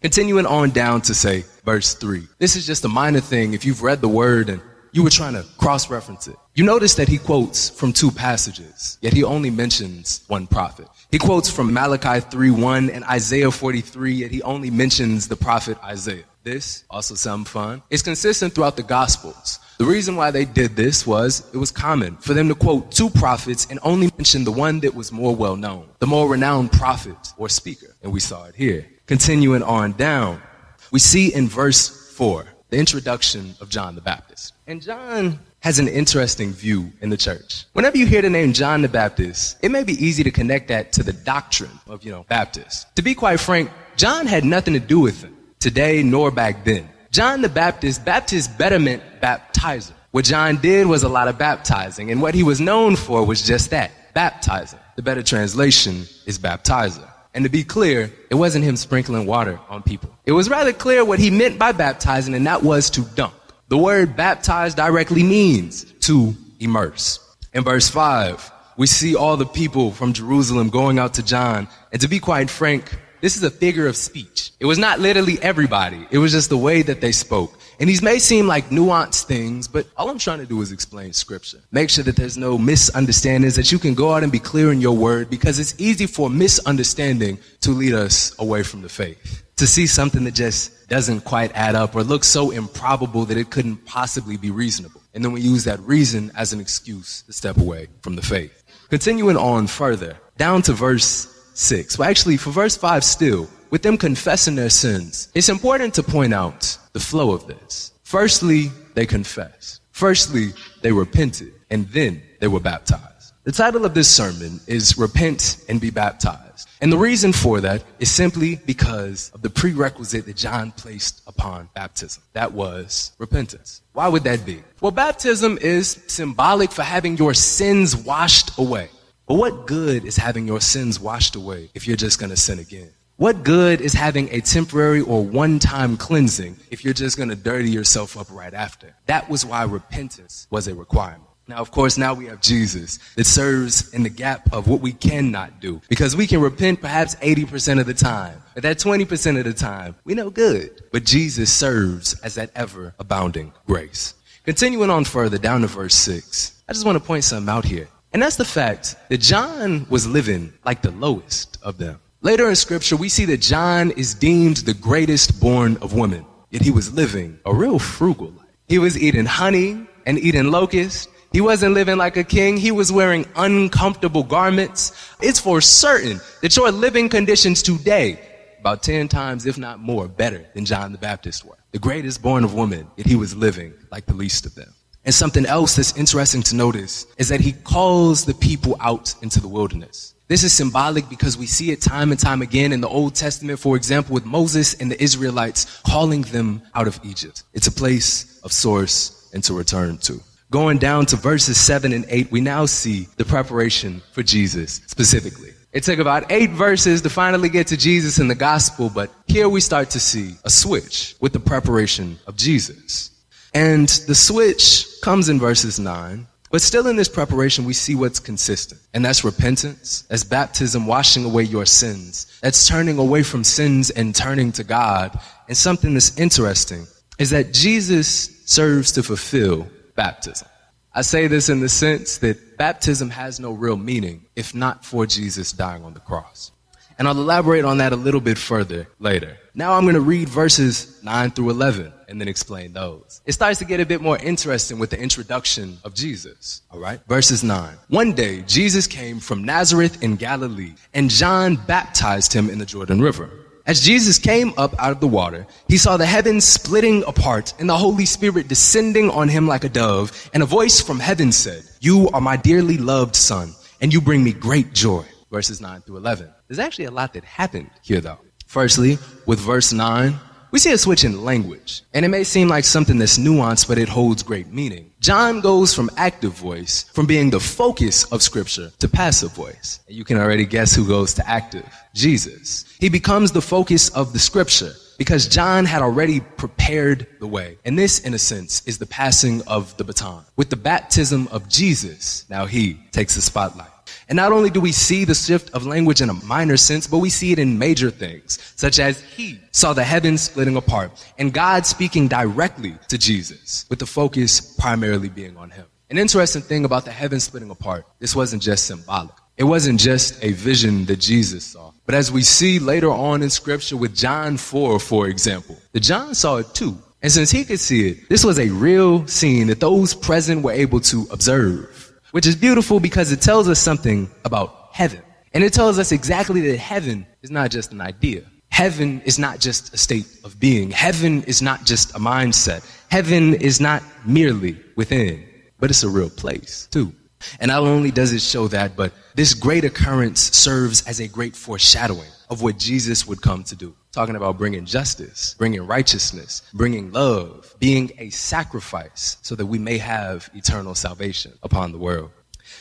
Continuing 0.00 0.46
on 0.46 0.70
down 0.70 1.00
to 1.02 1.14
say 1.14 1.44
verse 1.64 1.94
3. 1.94 2.22
This 2.38 2.54
is 2.54 2.64
just 2.64 2.84
a 2.84 2.88
minor 2.88 3.20
thing. 3.20 3.54
If 3.54 3.64
you've 3.64 3.82
read 3.82 4.00
the 4.00 4.08
word 4.08 4.48
and 4.48 4.62
you 4.92 5.02
were 5.02 5.10
trying 5.10 5.32
to 5.32 5.44
cross 5.56 5.88
reference 5.88 6.28
it. 6.28 6.36
You 6.54 6.64
notice 6.64 6.94
that 6.96 7.08
he 7.08 7.16
quotes 7.16 7.70
from 7.70 7.94
two 7.94 8.10
passages, 8.10 8.98
yet 9.00 9.14
he 9.14 9.24
only 9.24 9.50
mentions 9.50 10.22
one 10.28 10.46
prophet. 10.46 10.86
He 11.10 11.18
quotes 11.18 11.48
from 11.50 11.72
Malachi 11.72 12.20
3:1 12.20 12.90
and 12.90 13.02
Isaiah 13.04 13.50
43, 13.50 14.12
yet 14.12 14.30
he 14.30 14.42
only 14.42 14.70
mentions 14.70 15.28
the 15.28 15.36
prophet 15.36 15.78
Isaiah. 15.82 16.24
This, 16.44 16.84
also 16.90 17.14
some 17.14 17.44
fun, 17.44 17.82
is 17.88 18.02
consistent 18.02 18.54
throughout 18.54 18.76
the 18.76 18.82
Gospels. 18.82 19.60
The 19.78 19.84
reason 19.86 20.16
why 20.16 20.30
they 20.30 20.44
did 20.44 20.76
this 20.76 21.06
was 21.06 21.42
it 21.54 21.56
was 21.56 21.70
common 21.70 22.16
for 22.16 22.34
them 22.34 22.48
to 22.48 22.54
quote 22.54 22.90
two 22.90 23.08
prophets 23.10 23.66
and 23.70 23.78
only 23.82 24.10
mention 24.18 24.44
the 24.44 24.52
one 24.52 24.80
that 24.80 24.94
was 24.94 25.10
more 25.10 25.34
well 25.34 25.56
known, 25.56 25.88
the 26.00 26.06
more 26.06 26.28
renowned 26.28 26.72
prophet 26.72 27.16
or 27.38 27.48
speaker. 27.48 27.94
And 28.02 28.12
we 28.12 28.20
saw 28.20 28.44
it 28.44 28.54
here. 28.56 28.86
Continuing 29.06 29.62
on 29.62 29.92
down, 29.92 30.42
we 30.90 30.98
see 30.98 31.32
in 31.32 31.48
verse 31.48 31.88
4 32.14 32.46
the 32.72 32.78
introduction 32.78 33.54
of 33.60 33.68
John 33.68 33.94
the 33.94 34.00
Baptist. 34.00 34.54
And 34.66 34.80
John 34.80 35.38
has 35.60 35.78
an 35.78 35.88
interesting 35.88 36.52
view 36.52 36.90
in 37.02 37.10
the 37.10 37.18
church. 37.18 37.66
Whenever 37.74 37.98
you 37.98 38.06
hear 38.06 38.22
the 38.22 38.30
name 38.30 38.54
John 38.54 38.80
the 38.80 38.88
Baptist, 38.88 39.58
it 39.60 39.70
may 39.70 39.84
be 39.84 39.92
easy 40.02 40.24
to 40.24 40.30
connect 40.30 40.68
that 40.68 40.90
to 40.94 41.02
the 41.02 41.12
doctrine 41.12 41.78
of, 41.86 42.02
you 42.02 42.10
know, 42.10 42.24
Baptists. 42.30 42.86
To 42.96 43.02
be 43.02 43.14
quite 43.14 43.40
frank, 43.40 43.70
John 43.96 44.24
had 44.26 44.42
nothing 44.42 44.72
to 44.72 44.80
do 44.80 45.00
with 45.00 45.22
it 45.22 45.32
today 45.60 46.02
nor 46.02 46.30
back 46.30 46.64
then. 46.64 46.88
John 47.10 47.42
the 47.42 47.50
Baptist, 47.50 48.06
Baptist 48.06 48.56
better 48.56 48.78
meant 48.78 49.02
baptizer. 49.20 49.92
What 50.12 50.24
John 50.24 50.56
did 50.56 50.86
was 50.86 51.02
a 51.02 51.10
lot 51.10 51.28
of 51.28 51.36
baptizing, 51.36 52.10
and 52.10 52.22
what 52.22 52.34
he 52.34 52.42
was 52.42 52.58
known 52.58 52.96
for 52.96 53.22
was 53.26 53.42
just 53.42 53.68
that, 53.70 53.90
baptizing. 54.14 54.78
The 54.96 55.02
better 55.02 55.22
translation 55.22 56.06
is 56.24 56.38
baptizer. 56.38 57.11
And 57.34 57.44
to 57.44 57.50
be 57.50 57.64
clear, 57.64 58.12
it 58.30 58.34
wasn't 58.34 58.64
him 58.64 58.76
sprinkling 58.76 59.26
water 59.26 59.58
on 59.68 59.82
people. 59.82 60.10
It 60.26 60.32
was 60.32 60.50
rather 60.50 60.72
clear 60.72 61.04
what 61.04 61.18
he 61.18 61.30
meant 61.30 61.58
by 61.58 61.72
baptizing, 61.72 62.34
and 62.34 62.46
that 62.46 62.62
was 62.62 62.90
to 62.90 63.02
dunk. 63.02 63.34
The 63.68 63.78
word 63.78 64.16
baptize 64.16 64.74
directly 64.74 65.22
means 65.22 65.84
to 66.00 66.34
immerse. 66.60 67.20
In 67.54 67.64
verse 67.64 67.88
5, 67.88 68.52
we 68.76 68.86
see 68.86 69.16
all 69.16 69.36
the 69.36 69.46
people 69.46 69.92
from 69.92 70.12
Jerusalem 70.12 70.68
going 70.68 70.98
out 70.98 71.14
to 71.14 71.22
John. 71.22 71.68
And 71.90 72.00
to 72.02 72.08
be 72.08 72.18
quite 72.18 72.50
frank, 72.50 72.94
this 73.22 73.36
is 73.36 73.44
a 73.44 73.50
figure 73.50 73.86
of 73.86 73.96
speech. 73.96 74.50
It 74.58 74.66
was 74.66 74.78
not 74.78 74.98
literally 74.98 75.40
everybody. 75.40 76.06
It 76.10 76.18
was 76.18 76.32
just 76.32 76.50
the 76.50 76.58
way 76.58 76.82
that 76.82 77.00
they 77.00 77.12
spoke. 77.12 77.56
And 77.78 77.88
these 77.88 78.02
may 78.02 78.18
seem 78.18 78.48
like 78.48 78.70
nuanced 78.70 79.24
things, 79.24 79.68
but 79.68 79.86
all 79.96 80.10
I'm 80.10 80.18
trying 80.18 80.40
to 80.40 80.44
do 80.44 80.60
is 80.60 80.72
explain 80.72 81.12
scripture. 81.12 81.60
Make 81.70 81.88
sure 81.88 82.02
that 82.02 82.16
there's 82.16 82.36
no 82.36 82.58
misunderstandings, 82.58 83.54
that 83.54 83.70
you 83.70 83.78
can 83.78 83.94
go 83.94 84.12
out 84.12 84.24
and 84.24 84.32
be 84.32 84.40
clear 84.40 84.72
in 84.72 84.80
your 84.80 84.96
word, 84.96 85.30
because 85.30 85.60
it's 85.60 85.74
easy 85.80 86.06
for 86.06 86.28
misunderstanding 86.28 87.38
to 87.60 87.70
lead 87.70 87.94
us 87.94 88.34
away 88.40 88.64
from 88.64 88.82
the 88.82 88.88
faith. 88.88 89.44
To 89.56 89.68
see 89.68 89.86
something 89.86 90.24
that 90.24 90.34
just 90.34 90.88
doesn't 90.88 91.20
quite 91.20 91.52
add 91.54 91.76
up 91.76 91.94
or 91.94 92.02
looks 92.02 92.26
so 92.26 92.50
improbable 92.50 93.24
that 93.26 93.38
it 93.38 93.50
couldn't 93.50 93.86
possibly 93.86 94.36
be 94.36 94.50
reasonable. 94.50 95.00
And 95.14 95.24
then 95.24 95.30
we 95.30 95.40
use 95.40 95.62
that 95.64 95.78
reason 95.80 96.32
as 96.36 96.52
an 96.52 96.58
excuse 96.58 97.22
to 97.22 97.32
step 97.32 97.56
away 97.56 97.86
from 98.02 98.16
the 98.16 98.22
faith. 98.22 98.64
Continuing 98.90 99.36
on 99.36 99.68
further, 99.68 100.18
down 100.36 100.62
to 100.62 100.72
verse 100.72 101.31
6. 101.54 101.98
Well, 101.98 102.08
actually, 102.08 102.36
for 102.36 102.50
verse 102.50 102.76
5 102.76 103.04
still, 103.04 103.48
with 103.70 103.82
them 103.82 103.96
confessing 103.96 104.54
their 104.54 104.70
sins, 104.70 105.28
it's 105.34 105.48
important 105.48 105.94
to 105.94 106.02
point 106.02 106.34
out 106.34 106.76
the 106.92 107.00
flow 107.00 107.32
of 107.32 107.46
this. 107.46 107.92
Firstly, 108.02 108.70
they 108.94 109.06
confessed. 109.06 109.80
Firstly, 109.92 110.52
they 110.82 110.92
repented, 110.92 111.52
and 111.70 111.88
then 111.88 112.22
they 112.40 112.48
were 112.48 112.60
baptized. 112.60 113.32
The 113.44 113.52
title 113.52 113.84
of 113.84 113.94
this 113.94 114.08
sermon 114.08 114.60
is 114.66 114.96
Repent 114.96 115.64
and 115.68 115.80
Be 115.80 115.90
Baptized. 115.90 116.68
And 116.80 116.92
the 116.92 116.98
reason 116.98 117.32
for 117.32 117.60
that 117.60 117.82
is 117.98 118.10
simply 118.10 118.56
because 118.66 119.30
of 119.34 119.42
the 119.42 119.50
prerequisite 119.50 120.26
that 120.26 120.36
John 120.36 120.70
placed 120.72 121.22
upon 121.26 121.68
baptism. 121.74 122.22
That 122.34 122.52
was 122.52 123.12
repentance. 123.18 123.82
Why 123.94 124.08
would 124.08 124.24
that 124.24 124.44
be? 124.46 124.62
Well, 124.80 124.92
baptism 124.92 125.58
is 125.60 126.02
symbolic 126.06 126.70
for 126.70 126.82
having 126.82 127.16
your 127.16 127.34
sins 127.34 127.96
washed 127.96 128.58
away. 128.58 128.90
But 129.32 129.38
what 129.38 129.66
good 129.66 130.04
is 130.04 130.18
having 130.18 130.46
your 130.46 130.60
sins 130.60 131.00
washed 131.00 131.36
away 131.36 131.70
if 131.72 131.88
you're 131.88 131.96
just 131.96 132.18
going 132.18 132.28
to 132.28 132.36
sin 132.36 132.58
again? 132.58 132.90
What 133.16 133.44
good 133.44 133.80
is 133.80 133.94
having 133.94 134.28
a 134.28 134.42
temporary 134.42 135.00
or 135.00 135.24
one 135.24 135.58
time 135.58 135.96
cleansing 135.96 136.58
if 136.70 136.84
you're 136.84 136.92
just 136.92 137.16
going 137.16 137.30
to 137.30 137.34
dirty 137.34 137.70
yourself 137.70 138.18
up 138.18 138.26
right 138.30 138.52
after? 138.52 138.94
That 139.06 139.30
was 139.30 139.46
why 139.46 139.62
repentance 139.64 140.46
was 140.50 140.68
a 140.68 140.74
requirement. 140.74 141.30
Now, 141.48 141.56
of 141.56 141.70
course, 141.70 141.96
now 141.96 142.12
we 142.12 142.26
have 142.26 142.42
Jesus 142.42 142.98
that 143.16 143.24
serves 143.24 143.94
in 143.94 144.02
the 144.02 144.10
gap 144.10 144.52
of 144.52 144.68
what 144.68 144.82
we 144.82 144.92
cannot 144.92 145.60
do 145.62 145.80
because 145.88 146.14
we 146.14 146.26
can 146.26 146.42
repent 146.42 146.82
perhaps 146.82 147.14
80% 147.14 147.80
of 147.80 147.86
the 147.86 147.94
time. 147.94 148.42
But 148.52 148.64
that 148.64 148.76
20% 148.76 149.38
of 149.38 149.44
the 149.44 149.54
time, 149.54 149.94
we 150.04 150.12
know 150.12 150.28
good. 150.28 150.82
But 150.92 151.04
Jesus 151.04 151.50
serves 151.50 152.20
as 152.20 152.34
that 152.34 152.50
ever 152.54 152.94
abounding 152.98 153.54
grace. 153.66 154.12
Continuing 154.44 154.90
on 154.90 155.06
further 155.06 155.38
down 155.38 155.62
to 155.62 155.68
verse 155.68 155.94
6, 155.94 156.64
I 156.68 156.74
just 156.74 156.84
want 156.84 156.98
to 156.98 157.02
point 157.04 157.24
something 157.24 157.48
out 157.48 157.64
here. 157.64 157.88
And 158.12 158.20
that's 158.20 158.36
the 158.36 158.44
fact 158.44 158.96
that 159.08 159.18
John 159.18 159.86
was 159.88 160.06
living 160.06 160.52
like 160.64 160.82
the 160.82 160.90
lowest 160.90 161.56
of 161.62 161.78
them. 161.78 161.98
Later 162.20 162.48
in 162.48 162.56
scripture, 162.56 162.96
we 162.96 163.08
see 163.08 163.24
that 163.24 163.38
John 163.40 163.90
is 163.92 164.14
deemed 164.14 164.58
the 164.58 164.74
greatest 164.74 165.40
born 165.40 165.78
of 165.78 165.94
women, 165.94 166.26
yet 166.50 166.62
he 166.62 166.70
was 166.70 166.92
living 166.92 167.40
a 167.46 167.54
real 167.54 167.78
frugal 167.78 168.28
life. 168.28 168.46
He 168.68 168.78
was 168.78 168.98
eating 168.98 169.24
honey 169.24 169.86
and 170.06 170.18
eating 170.18 170.50
locusts. 170.50 171.08
He 171.32 171.40
wasn't 171.40 171.74
living 171.74 171.96
like 171.96 172.18
a 172.18 172.24
king. 172.24 172.58
He 172.58 172.70
was 172.70 172.92
wearing 172.92 173.26
uncomfortable 173.34 174.22
garments. 174.22 174.92
It's 175.22 175.40
for 175.40 175.60
certain 175.62 176.20
that 176.42 176.54
your 176.54 176.70
living 176.70 177.08
conditions 177.08 177.62
today, 177.62 178.20
about 178.60 178.82
10 178.82 179.08
times, 179.08 179.46
if 179.46 179.56
not 179.56 179.80
more, 179.80 180.06
better 180.06 180.44
than 180.54 180.66
John 180.66 180.92
the 180.92 180.98
Baptist 180.98 181.44
were. 181.44 181.56
The 181.72 181.78
greatest 181.78 182.22
born 182.22 182.44
of 182.44 182.52
women, 182.52 182.86
yet 182.96 183.06
he 183.06 183.16
was 183.16 183.34
living 183.34 183.72
like 183.90 184.04
the 184.04 184.14
least 184.14 184.44
of 184.44 184.54
them. 184.54 184.74
And 185.04 185.14
something 185.14 185.46
else 185.46 185.76
that's 185.76 185.96
interesting 185.96 186.42
to 186.44 186.56
notice 186.56 187.06
is 187.18 187.28
that 187.28 187.40
he 187.40 187.52
calls 187.52 188.24
the 188.24 188.34
people 188.34 188.76
out 188.80 189.14
into 189.22 189.40
the 189.40 189.48
wilderness. 189.48 190.14
This 190.28 190.44
is 190.44 190.52
symbolic 190.52 191.08
because 191.10 191.36
we 191.36 191.46
see 191.46 191.72
it 191.72 191.82
time 191.82 192.10
and 192.10 192.18
time 192.18 192.40
again 192.40 192.72
in 192.72 192.80
the 192.80 192.88
Old 192.88 193.14
Testament, 193.14 193.58
for 193.58 193.76
example, 193.76 194.14
with 194.14 194.24
Moses 194.24 194.74
and 194.74 194.90
the 194.90 195.02
Israelites 195.02 195.80
calling 195.86 196.22
them 196.22 196.62
out 196.74 196.86
of 196.86 196.98
Egypt. 197.04 197.42
It's 197.52 197.66
a 197.66 197.72
place 197.72 198.40
of 198.42 198.52
source 198.52 199.30
and 199.34 199.44
to 199.44 199.54
return 199.54 199.98
to. 199.98 200.20
Going 200.50 200.78
down 200.78 201.06
to 201.06 201.16
verses 201.16 201.58
7 201.58 201.92
and 201.92 202.04
8, 202.08 202.30
we 202.30 202.40
now 202.40 202.66
see 202.66 203.08
the 203.16 203.24
preparation 203.24 204.02
for 204.12 204.22
Jesus 204.22 204.80
specifically. 204.86 205.50
It 205.72 205.82
took 205.84 205.98
about 205.98 206.30
eight 206.30 206.50
verses 206.50 207.00
to 207.02 207.10
finally 207.10 207.48
get 207.48 207.66
to 207.68 207.76
Jesus 207.78 208.18
in 208.18 208.28
the 208.28 208.34
gospel, 208.34 208.90
but 208.94 209.10
here 209.26 209.48
we 209.48 209.62
start 209.62 209.90
to 209.90 210.00
see 210.00 210.34
a 210.44 210.50
switch 210.50 211.16
with 211.20 211.32
the 211.32 211.40
preparation 211.40 212.18
of 212.26 212.36
Jesus. 212.36 213.11
And 213.54 213.88
the 213.88 214.14
switch 214.14 214.86
comes 215.02 215.28
in 215.28 215.38
verses 215.38 215.78
9. 215.78 216.26
But 216.50 216.60
still 216.60 216.86
in 216.86 216.96
this 216.96 217.08
preparation, 217.08 217.64
we 217.64 217.72
see 217.72 217.94
what's 217.94 218.20
consistent. 218.20 218.80
And 218.92 219.02
that's 219.02 219.24
repentance. 219.24 220.02
That's 220.02 220.22
baptism, 220.22 220.86
washing 220.86 221.24
away 221.24 221.44
your 221.44 221.64
sins. 221.64 222.26
That's 222.42 222.68
turning 222.68 222.98
away 222.98 223.22
from 223.22 223.42
sins 223.42 223.88
and 223.88 224.14
turning 224.14 224.52
to 224.52 224.64
God. 224.64 225.18
And 225.48 225.56
something 225.56 225.94
that's 225.94 226.18
interesting 226.18 226.86
is 227.18 227.30
that 227.30 227.54
Jesus 227.54 228.42
serves 228.44 228.92
to 228.92 229.02
fulfill 229.02 229.66
baptism. 229.96 230.46
I 230.94 231.00
say 231.00 231.26
this 231.26 231.48
in 231.48 231.60
the 231.60 231.70
sense 231.70 232.18
that 232.18 232.58
baptism 232.58 233.08
has 233.08 233.40
no 233.40 233.52
real 233.52 233.78
meaning 233.78 234.26
if 234.36 234.54
not 234.54 234.84
for 234.84 235.06
Jesus 235.06 235.52
dying 235.52 235.84
on 235.84 235.94
the 235.94 236.00
cross. 236.00 236.52
And 236.98 237.08
I'll 237.08 237.18
elaborate 237.18 237.64
on 237.64 237.78
that 237.78 237.94
a 237.94 237.96
little 237.96 238.20
bit 238.20 238.36
further 238.36 238.88
later. 238.98 239.38
Now 239.54 239.74
I'm 239.74 239.82
going 239.82 239.96
to 239.96 240.00
read 240.00 240.30
verses 240.30 241.02
9 241.02 241.32
through 241.32 241.50
11 241.50 241.92
and 242.08 242.18
then 242.18 242.26
explain 242.26 242.72
those. 242.72 243.20
It 243.26 243.32
starts 243.32 243.58
to 243.58 243.66
get 243.66 243.80
a 243.80 243.86
bit 243.86 244.00
more 244.00 244.16
interesting 244.16 244.78
with 244.78 244.88
the 244.88 244.98
introduction 244.98 245.76
of 245.84 245.92
Jesus. 245.92 246.62
All 246.70 246.80
right. 246.80 247.00
Verses 247.06 247.44
9. 247.44 247.76
One 247.88 248.14
day, 248.14 248.42
Jesus 248.42 248.86
came 248.86 249.20
from 249.20 249.44
Nazareth 249.44 250.02
in 250.02 250.16
Galilee 250.16 250.72
and 250.94 251.10
John 251.10 251.56
baptized 251.56 252.32
him 252.32 252.48
in 252.48 252.58
the 252.58 252.64
Jordan 252.64 253.02
River. 253.02 253.28
As 253.66 253.82
Jesus 253.82 254.18
came 254.18 254.54
up 254.56 254.74
out 254.78 254.92
of 254.92 255.00
the 255.00 255.06
water, 255.06 255.46
he 255.68 255.76
saw 255.76 255.98
the 255.98 256.06
heavens 256.06 256.44
splitting 256.44 257.04
apart 257.04 257.52
and 257.58 257.68
the 257.68 257.76
Holy 257.76 258.06
Spirit 258.06 258.48
descending 258.48 259.10
on 259.10 259.28
him 259.28 259.46
like 259.46 259.64
a 259.64 259.68
dove. 259.68 260.30
And 260.32 260.42
a 260.42 260.46
voice 260.46 260.80
from 260.80 260.98
heaven 260.98 261.30
said, 261.30 261.62
You 261.78 262.08
are 262.14 262.22
my 262.22 262.38
dearly 262.38 262.78
loved 262.78 263.14
son 263.14 263.52
and 263.82 263.92
you 263.92 264.00
bring 264.00 264.24
me 264.24 264.32
great 264.32 264.72
joy. 264.72 265.04
Verses 265.30 265.60
9 265.60 265.82
through 265.82 265.98
11. 265.98 266.32
There's 266.48 266.58
actually 266.58 266.86
a 266.86 266.90
lot 266.90 267.12
that 267.12 267.24
happened 267.24 267.70
here 267.82 268.00
though. 268.00 268.18
Firstly, 268.52 268.98
with 269.24 269.40
verse 269.40 269.72
9, 269.72 270.12
we 270.50 270.58
see 270.58 270.72
a 270.72 270.76
switch 270.76 271.04
in 271.04 271.24
language, 271.24 271.84
and 271.94 272.04
it 272.04 272.08
may 272.08 272.22
seem 272.22 272.48
like 272.48 272.64
something 272.64 272.98
that's 272.98 273.16
nuanced, 273.16 273.66
but 273.66 273.78
it 273.78 273.88
holds 273.88 274.22
great 274.22 274.48
meaning. 274.48 274.90
John 275.00 275.40
goes 275.40 275.72
from 275.72 275.88
active 275.96 276.34
voice, 276.34 276.82
from 276.92 277.06
being 277.06 277.30
the 277.30 277.40
focus 277.40 278.04
of 278.12 278.20
scripture, 278.20 278.70
to 278.78 278.88
passive 278.88 279.32
voice. 279.32 279.80
And 279.88 279.96
you 279.96 280.04
can 280.04 280.18
already 280.18 280.44
guess 280.44 280.74
who 280.74 280.86
goes 280.86 281.14
to 281.14 281.26
active. 281.26 281.64
Jesus. 281.94 282.66
He 282.78 282.90
becomes 282.90 283.32
the 283.32 283.40
focus 283.40 283.88
of 283.88 284.12
the 284.12 284.18
scripture 284.18 284.74
because 284.98 285.26
John 285.26 285.64
had 285.64 285.80
already 285.80 286.20
prepared 286.20 287.06
the 287.20 287.26
way. 287.26 287.56
And 287.64 287.78
this, 287.78 288.00
in 288.00 288.12
a 288.12 288.18
sense, 288.18 288.62
is 288.66 288.76
the 288.76 288.84
passing 288.84 289.40
of 289.46 289.74
the 289.78 289.84
baton. 289.84 290.26
With 290.36 290.50
the 290.50 290.56
baptism 290.56 291.26
of 291.28 291.48
Jesus, 291.48 292.28
now 292.28 292.44
he 292.44 292.74
takes 292.90 293.14
the 293.14 293.22
spotlight. 293.22 293.71
And 294.12 294.18
not 294.18 294.30
only 294.30 294.50
do 294.50 294.60
we 294.60 294.72
see 294.72 295.06
the 295.06 295.14
shift 295.14 295.54
of 295.54 295.64
language 295.64 296.02
in 296.02 296.10
a 296.10 296.12
minor 296.12 296.58
sense, 296.58 296.86
but 296.86 296.98
we 296.98 297.08
see 297.08 297.32
it 297.32 297.38
in 297.38 297.58
major 297.58 297.90
things, 297.90 298.38
such 298.56 298.78
as 298.78 299.00
he 299.00 299.40
saw 299.52 299.72
the 299.72 299.84
heavens 299.84 300.20
splitting 300.20 300.56
apart 300.56 301.02
and 301.16 301.32
God 301.32 301.64
speaking 301.64 302.08
directly 302.08 302.76
to 302.88 302.98
Jesus, 302.98 303.64
with 303.70 303.78
the 303.78 303.86
focus 303.86 304.54
primarily 304.58 305.08
being 305.08 305.38
on 305.38 305.48
him. 305.48 305.64
An 305.88 305.96
interesting 305.96 306.42
thing 306.42 306.66
about 306.66 306.84
the 306.84 306.92
heavens 306.92 307.24
splitting 307.24 307.48
apart, 307.48 307.86
this 308.00 308.14
wasn't 308.14 308.42
just 308.42 308.66
symbolic. 308.66 309.14
It 309.38 309.44
wasn't 309.44 309.80
just 309.80 310.22
a 310.22 310.32
vision 310.32 310.84
that 310.84 311.00
Jesus 311.00 311.46
saw. 311.46 311.72
But 311.86 311.94
as 311.94 312.12
we 312.12 312.20
see 312.20 312.58
later 312.58 312.90
on 312.90 313.22
in 313.22 313.30
scripture 313.30 313.78
with 313.78 313.96
John 313.96 314.36
4, 314.36 314.78
for 314.78 315.08
example, 315.08 315.56
the 315.72 315.80
John 315.80 316.14
saw 316.14 316.36
it 316.36 316.54
too. 316.54 316.76
And 317.02 317.10
since 317.10 317.32
he 317.32 317.44
could 317.44 317.58
see 317.58 317.88
it, 317.88 318.08
this 318.08 318.24
was 318.24 318.38
a 318.38 318.48
real 318.48 319.06
scene 319.08 319.48
that 319.48 319.58
those 319.58 319.92
present 319.92 320.42
were 320.42 320.52
able 320.52 320.78
to 320.80 321.08
observe, 321.10 321.71
which 322.12 322.26
is 322.26 322.36
beautiful 322.36 322.80
because 322.80 323.12
it 323.12 323.20
tells 323.20 323.48
us 323.48 323.58
something 323.58 324.08
about 324.24 324.68
heaven. 324.72 325.02
And 325.34 325.42
it 325.42 325.52
tells 325.52 325.78
us 325.78 325.92
exactly 325.92 326.40
that 326.48 326.58
heaven 326.58 327.06
is 327.22 327.30
not 327.30 327.50
just 327.50 327.72
an 327.72 327.80
idea. 327.80 328.22
Heaven 328.50 329.00
is 329.06 329.18
not 329.18 329.40
just 329.40 329.72
a 329.72 329.78
state 329.78 330.06
of 330.24 330.38
being. 330.38 330.70
Heaven 330.70 331.24
is 331.24 331.40
not 331.40 331.64
just 331.64 331.94
a 331.96 331.98
mindset. 331.98 332.64
Heaven 332.90 333.34
is 333.34 333.60
not 333.60 333.82
merely 334.04 334.58
within, 334.76 335.26
but 335.58 335.70
it's 335.70 335.82
a 335.82 335.88
real 335.88 336.10
place 336.10 336.68
too. 336.70 336.92
And 337.40 337.48
not 337.48 337.62
only 337.62 337.90
does 337.90 338.12
it 338.12 338.20
show 338.20 338.48
that, 338.48 338.76
but 338.76 338.92
this 339.14 339.32
great 339.32 339.64
occurrence 339.64 340.20
serves 340.20 340.86
as 340.86 341.00
a 341.00 341.08
great 341.08 341.34
foreshadowing 341.34 342.10
of 342.28 342.42
what 342.42 342.58
Jesus 342.58 343.06
would 343.06 343.22
come 343.22 343.42
to 343.44 343.56
do. 343.56 343.74
Talking 343.92 344.16
about 344.16 344.38
bringing 344.38 344.64
justice, 344.64 345.34
bringing 345.36 345.66
righteousness, 345.66 346.42
bringing 346.54 346.92
love, 346.92 347.54
being 347.58 347.92
a 347.98 348.08
sacrifice 348.08 349.18
so 349.20 349.34
that 349.34 349.44
we 349.44 349.58
may 349.58 349.76
have 349.76 350.30
eternal 350.34 350.74
salvation 350.74 351.32
upon 351.42 351.72
the 351.72 351.78
world. 351.78 352.10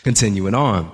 Continuing 0.03 0.53
on. 0.53 0.91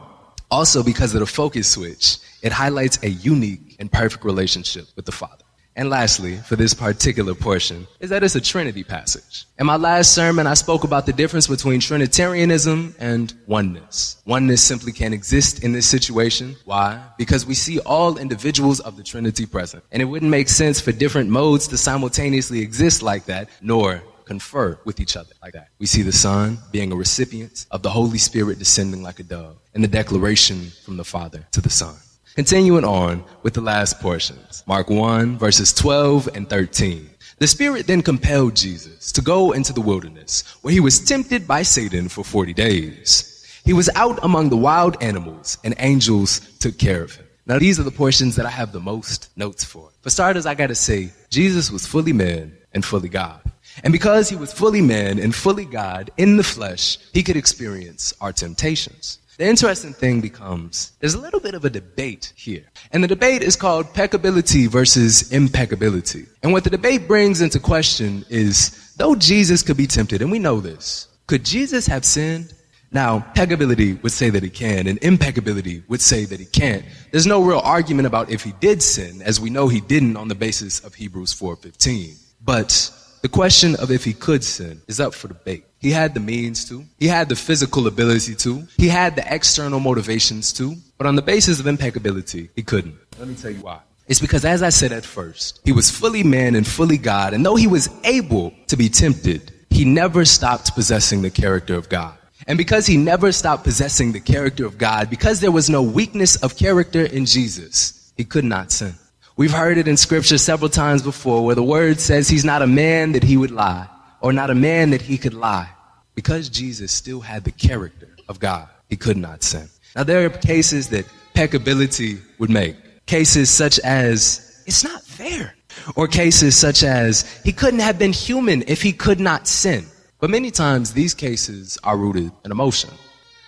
Also, 0.51 0.83
because 0.83 1.15
of 1.15 1.21
the 1.21 1.25
focus 1.25 1.67
switch, 1.67 2.17
it 2.43 2.51
highlights 2.51 3.01
a 3.01 3.09
unique 3.09 3.75
and 3.79 3.91
perfect 3.91 4.23
relationship 4.23 4.85
with 4.95 5.05
the 5.05 5.11
Father. 5.11 5.43
And 5.77 5.91
lastly, 5.91 6.37
for 6.37 6.55
this 6.55 6.73
particular 6.73 7.35
portion, 7.35 7.85
is 7.99 8.09
that 8.09 8.23
it's 8.23 8.33
a 8.33 8.41
Trinity 8.41 8.83
passage. 8.83 9.45
In 9.59 9.67
my 9.67 9.75
last 9.75 10.15
sermon, 10.15 10.47
I 10.47 10.55
spoke 10.55 10.83
about 10.83 11.05
the 11.05 11.13
difference 11.13 11.45
between 11.45 11.79
Trinitarianism 11.79 12.95
and 12.97 13.31
oneness. 13.45 14.19
Oneness 14.25 14.63
simply 14.63 14.91
can't 14.91 15.13
exist 15.13 15.63
in 15.63 15.73
this 15.73 15.85
situation. 15.85 16.55
Why? 16.65 16.99
Because 17.19 17.45
we 17.45 17.53
see 17.53 17.77
all 17.81 18.17
individuals 18.17 18.79
of 18.79 18.97
the 18.97 19.03
Trinity 19.03 19.45
present. 19.45 19.83
And 19.91 20.01
it 20.01 20.05
wouldn't 20.05 20.31
make 20.31 20.49
sense 20.49 20.81
for 20.81 20.91
different 20.91 21.29
modes 21.29 21.67
to 21.67 21.77
simultaneously 21.77 22.59
exist 22.59 23.03
like 23.03 23.25
that, 23.25 23.47
nor 23.61 24.01
confer 24.25 24.79
with 24.83 24.99
each 24.99 25.15
other 25.15 25.33
like 25.43 25.53
that. 25.53 25.69
We 25.77 25.85
see 25.85 26.01
the 26.01 26.11
Son 26.11 26.57
being 26.71 26.91
a 26.91 26.95
recipient 26.95 27.67
of 27.69 27.83
the 27.83 27.91
Holy 27.91 28.17
Spirit 28.17 28.57
descending 28.57 29.03
like 29.03 29.19
a 29.19 29.23
dove, 29.23 29.57
and 29.75 29.83
the 29.83 29.87
declaration 29.87 30.71
from 30.83 30.97
the 30.97 31.05
Father 31.05 31.47
to 31.51 31.61
the 31.61 31.69
Son. 31.69 31.95
Continuing 32.37 32.85
on 32.85 33.23
with 33.41 33.55
the 33.55 33.61
last 33.61 33.99
portions. 33.99 34.63
Mark 34.67 34.91
1 34.91 35.39
verses 35.39 35.73
12 35.73 36.29
and 36.35 36.47
13. 36.47 37.09
The 37.39 37.47
Spirit 37.47 37.87
then 37.87 38.03
compelled 38.03 38.55
Jesus 38.55 39.11
to 39.13 39.23
go 39.23 39.53
into 39.53 39.73
the 39.73 39.81
wilderness 39.81 40.43
where 40.61 40.71
he 40.71 40.79
was 40.79 41.03
tempted 41.03 41.47
by 41.47 41.63
Satan 41.63 42.07
for 42.07 42.23
40 42.23 42.53
days. 42.53 43.43
He 43.65 43.73
was 43.73 43.89
out 43.95 44.23
among 44.23 44.49
the 44.49 44.55
wild 44.55 45.01
animals 45.01 45.57
and 45.63 45.73
angels 45.79 46.41
took 46.59 46.77
care 46.77 47.01
of 47.01 47.15
him. 47.15 47.25
Now 47.47 47.57
these 47.57 47.79
are 47.79 47.83
the 47.83 47.89
portions 47.89 48.35
that 48.35 48.45
I 48.45 48.51
have 48.51 48.71
the 48.71 48.79
most 48.79 49.35
notes 49.35 49.63
for. 49.63 49.89
For 50.03 50.11
starters, 50.11 50.45
I 50.45 50.53
gotta 50.53 50.75
say, 50.75 51.09
Jesus 51.31 51.71
was 51.71 51.87
fully 51.87 52.13
man 52.13 52.55
and 52.71 52.85
fully 52.85 53.09
God. 53.09 53.41
And 53.83 53.91
because 53.91 54.29
he 54.29 54.35
was 54.35 54.53
fully 54.53 54.83
man 54.83 55.17
and 55.17 55.33
fully 55.33 55.65
God 55.65 56.11
in 56.17 56.37
the 56.37 56.43
flesh, 56.43 56.99
he 57.13 57.23
could 57.23 57.35
experience 57.35 58.13
our 58.21 58.31
temptations. 58.31 59.17
The 59.37 59.47
interesting 59.47 59.93
thing 59.93 60.19
becomes 60.19 60.93
there's 60.99 61.13
a 61.13 61.19
little 61.19 61.39
bit 61.39 61.53
of 61.53 61.63
a 61.63 61.69
debate 61.69 62.33
here. 62.35 62.65
And 62.91 63.03
the 63.03 63.07
debate 63.07 63.43
is 63.43 63.55
called 63.55 63.85
peccability 63.93 64.67
versus 64.67 65.31
impeccability. 65.31 66.25
And 66.41 66.51
what 66.51 66.63
the 66.63 66.71
debate 66.71 67.07
brings 67.07 67.41
into 67.41 67.59
question 67.59 68.25
is 68.29 68.93
though 68.97 69.15
Jesus 69.15 69.61
could 69.61 69.77
be 69.77 69.85
tempted, 69.85 70.23
and 70.23 70.31
we 70.31 70.39
know 70.39 70.59
this, 70.59 71.07
could 71.27 71.45
Jesus 71.45 71.85
have 71.85 72.03
sinned? 72.03 72.53
Now, 72.89 73.19
peccability 73.35 74.01
would 74.01 74.13
say 74.13 74.31
that 74.31 74.41
he 74.41 74.49
can, 74.49 74.87
and 74.87 74.97
impeccability 75.03 75.83
would 75.87 76.01
say 76.01 76.25
that 76.25 76.39
he 76.39 76.45
can't. 76.45 76.85
There's 77.11 77.27
no 77.27 77.43
real 77.43 77.59
argument 77.59 78.07
about 78.07 78.31
if 78.31 78.43
he 78.43 78.53
did 78.53 78.81
sin, 78.81 79.21
as 79.21 79.39
we 79.39 79.51
know 79.51 79.67
he 79.67 79.81
didn't 79.81 80.17
on 80.17 80.29
the 80.29 80.35
basis 80.35 80.79
of 80.79 80.95
Hebrews 80.95 81.33
4:15. 81.33 82.15
But 82.43 82.91
the 83.21 83.29
question 83.29 83.75
of 83.75 83.91
if 83.91 84.03
he 84.03 84.13
could 84.13 84.43
sin 84.43 84.81
is 84.87 84.99
up 84.99 85.13
for 85.13 85.27
debate. 85.27 85.66
He 85.79 85.91
had 85.91 86.13
the 86.13 86.19
means 86.19 86.65
to. 86.69 86.83
He 86.99 87.07
had 87.07 87.29
the 87.29 87.35
physical 87.35 87.87
ability 87.87 88.35
to. 88.35 88.67
He 88.77 88.87
had 88.87 89.15
the 89.15 89.33
external 89.33 89.79
motivations 89.79 90.51
to. 90.53 90.75
But 90.97 91.07
on 91.07 91.15
the 91.15 91.21
basis 91.21 91.59
of 91.59 91.67
impeccability, 91.67 92.49
he 92.55 92.63
couldn't. 92.63 92.95
Let 93.19 93.27
me 93.27 93.35
tell 93.35 93.51
you 93.51 93.61
why. 93.61 93.81
It's 94.07 94.19
because, 94.19 94.45
as 94.45 94.63
I 94.63 94.69
said 94.69 94.91
at 94.91 95.05
first, 95.05 95.59
he 95.65 95.71
was 95.71 95.91
fully 95.91 96.23
man 96.23 96.55
and 96.55 96.65
fully 96.65 96.97
God. 96.97 97.33
And 97.33 97.45
though 97.45 97.55
he 97.55 97.67
was 97.67 97.89
able 98.03 98.53
to 98.67 98.77
be 98.77 98.89
tempted, 98.89 99.51
he 99.69 99.85
never 99.85 100.25
stopped 100.25 100.73
possessing 100.73 101.21
the 101.21 101.29
character 101.29 101.75
of 101.75 101.89
God. 101.89 102.17
And 102.47 102.57
because 102.57 102.87
he 102.87 102.95
never 102.95 103.31
stopped 103.31 103.65
possessing 103.65 104.13
the 104.13 104.21
character 104.21 104.65
of 104.65 104.77
God, 104.77 105.09
because 105.09 105.41
there 105.41 105.51
was 105.51 105.69
no 105.69 105.83
weakness 105.83 106.37
of 106.37 106.55
character 106.55 107.03
in 107.03 107.25
Jesus, 107.25 108.13
he 108.15 108.23
could 108.23 108.45
not 108.45 108.71
sin. 108.71 108.95
We've 109.35 109.51
heard 109.51 109.77
it 109.77 109.87
in 109.87 109.97
scripture 109.97 110.37
several 110.37 110.69
times 110.69 111.03
before 111.03 111.45
where 111.45 111.55
the 111.55 111.61
word 111.61 111.99
says 111.99 112.29
he's 112.29 112.45
not 112.45 112.61
a 112.61 112.67
man 112.67 113.11
that 113.11 113.23
he 113.23 113.37
would 113.37 113.51
lie 113.51 113.87
or 114.27 114.33
not 114.33 114.49
a 114.49 114.55
man 114.55 114.89
that 114.89 115.01
he 115.01 115.17
could 115.17 115.33
lie. 115.33 115.69
Because 116.13 116.49
Jesus 116.49 116.91
still 116.91 117.21
had 117.21 117.45
the 117.45 117.51
character 117.51 118.09
of 118.27 118.41
God, 118.41 118.67
he 118.89 118.97
could 118.97 119.15
not 119.15 119.41
sin. 119.41 119.69
Now 119.95 120.03
there 120.03 120.25
are 120.25 120.29
cases 120.29 120.89
that 120.89 121.05
peccability 121.33 122.19
would 122.37 122.49
make. 122.49 122.75
Cases 123.05 123.49
such 123.49 123.79
as, 123.79 124.61
it's 124.67 124.83
not 124.83 125.01
fair. 125.01 125.55
Or 125.95 126.09
cases 126.09 126.57
such 126.57 126.83
as, 126.83 127.39
he 127.45 127.53
couldn't 127.53 127.79
have 127.79 127.97
been 127.97 128.11
human 128.11 128.65
if 128.67 128.81
he 128.81 128.91
could 128.91 129.21
not 129.21 129.47
sin. 129.47 129.85
But 130.19 130.29
many 130.29 130.51
times 130.51 130.91
these 130.91 131.13
cases 131.13 131.77
are 131.85 131.95
rooted 131.95 132.29
in 132.43 132.51
emotion. 132.51 132.89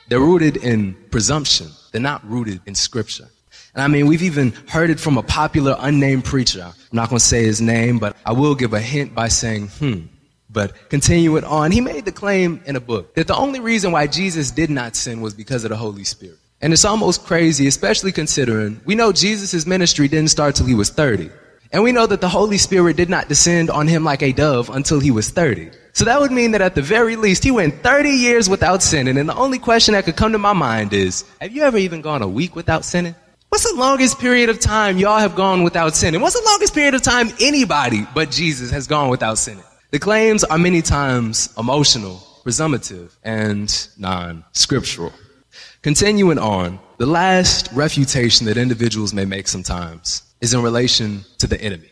They're 0.07 0.21
rooted 0.21 0.55
in 0.55 0.93
presumption. 1.11 1.67
They're 1.91 1.99
not 1.99 2.25
rooted 2.25 2.61
in 2.65 2.73
scripture. 2.73 3.27
And 3.73 3.83
I 3.83 3.87
mean, 3.89 4.07
we've 4.07 4.23
even 4.23 4.53
heard 4.69 4.91
it 4.91 4.99
from 4.99 5.17
a 5.17 5.23
popular 5.23 5.75
unnamed 5.77 6.23
preacher. 6.23 6.63
I'm 6.63 6.95
not 6.95 7.09
going 7.09 7.19
to 7.19 7.25
say 7.25 7.43
his 7.43 7.59
name, 7.59 7.99
but 7.99 8.15
I 8.25 8.31
will 8.31 8.55
give 8.55 8.73
a 8.73 8.79
hint 8.79 9.13
by 9.13 9.27
saying, 9.27 9.67
hmm. 9.67 10.03
But 10.49 10.89
continuing 10.89 11.43
on, 11.43 11.71
he 11.71 11.79
made 11.79 12.05
the 12.05 12.11
claim 12.11 12.61
in 12.65 12.75
a 12.75 12.79
book 12.79 13.13
that 13.15 13.27
the 13.27 13.35
only 13.35 13.59
reason 13.59 13.91
why 13.91 14.07
Jesus 14.07 14.49
did 14.51 14.69
not 14.69 14.95
sin 14.95 15.21
was 15.21 15.33
because 15.33 15.63
of 15.63 15.69
the 15.69 15.77
Holy 15.77 16.03
Spirit. 16.03 16.37
And 16.61 16.73
it's 16.73 16.85
almost 16.85 17.23
crazy, 17.25 17.67
especially 17.67 18.11
considering 18.11 18.81
we 18.83 18.95
know 18.95 19.11
Jesus' 19.11 19.65
ministry 19.65 20.07
didn't 20.07 20.31
start 20.31 20.55
till 20.55 20.65
he 20.65 20.73
was 20.73 20.89
30. 20.89 21.29
And 21.71 21.83
we 21.83 21.91
know 21.91 22.07
that 22.07 22.19
the 22.19 22.29
Holy 22.29 22.57
Spirit 22.57 22.97
did 22.97 23.09
not 23.09 23.27
descend 23.29 23.69
on 23.69 23.87
him 23.87 24.03
like 24.03 24.23
a 24.23 24.31
dove 24.31 24.71
until 24.71 24.99
he 24.99 25.11
was 25.11 25.29
30. 25.29 25.69
So 25.93 26.03
that 26.05 26.19
would 26.19 26.31
mean 26.31 26.51
that 26.51 26.61
at 26.61 26.73
the 26.73 26.81
very 26.81 27.15
least, 27.15 27.43
he 27.43 27.51
went 27.51 27.83
30 27.83 28.09
years 28.09 28.49
without 28.49 28.81
sinning. 28.81 29.17
And 29.17 29.29
the 29.29 29.35
only 29.35 29.59
question 29.59 29.93
that 29.93 30.05
could 30.05 30.15
come 30.15 30.31
to 30.31 30.39
my 30.39 30.53
mind 30.53 30.93
is, 30.93 31.25
have 31.39 31.51
you 31.51 31.61
ever 31.61 31.77
even 31.77 32.01
gone 32.01 32.23
a 32.23 32.27
week 32.27 32.55
without 32.55 32.85
sinning? 32.85 33.13
What's 33.49 33.71
the 33.71 33.77
longest 33.77 34.19
period 34.19 34.49
of 34.49 34.59
time 34.59 34.97
y'all 34.97 35.19
have 35.19 35.35
gone 35.35 35.63
without 35.63 35.95
sinning? 35.95 36.21
What's 36.21 36.39
the 36.39 36.45
longest 36.45 36.73
period 36.73 36.95
of 36.95 37.03
time 37.03 37.29
anybody 37.39 38.07
but 38.15 38.31
Jesus 38.31 38.71
has 38.71 38.87
gone 38.87 39.09
without 39.09 39.37
sinning? 39.37 39.63
The 39.91 39.97
claims 39.97 40.43
are 40.43 40.59
many 40.59 40.83
times 40.83 41.49
emotional, 41.57 42.21
presumptive, 42.43 43.17
and 43.23 43.87
non-scriptural. 43.97 45.11
Continuing 45.81 46.37
on, 46.37 46.79
the 46.99 47.07
last 47.07 47.69
refutation 47.73 48.45
that 48.45 48.55
individuals 48.55 49.15
may 49.15 49.25
make 49.25 49.47
sometimes 49.47 50.21
is 50.41 50.53
in 50.53 50.61
relation 50.61 51.25
to 51.39 51.47
the 51.47 51.59
enemy. 51.59 51.89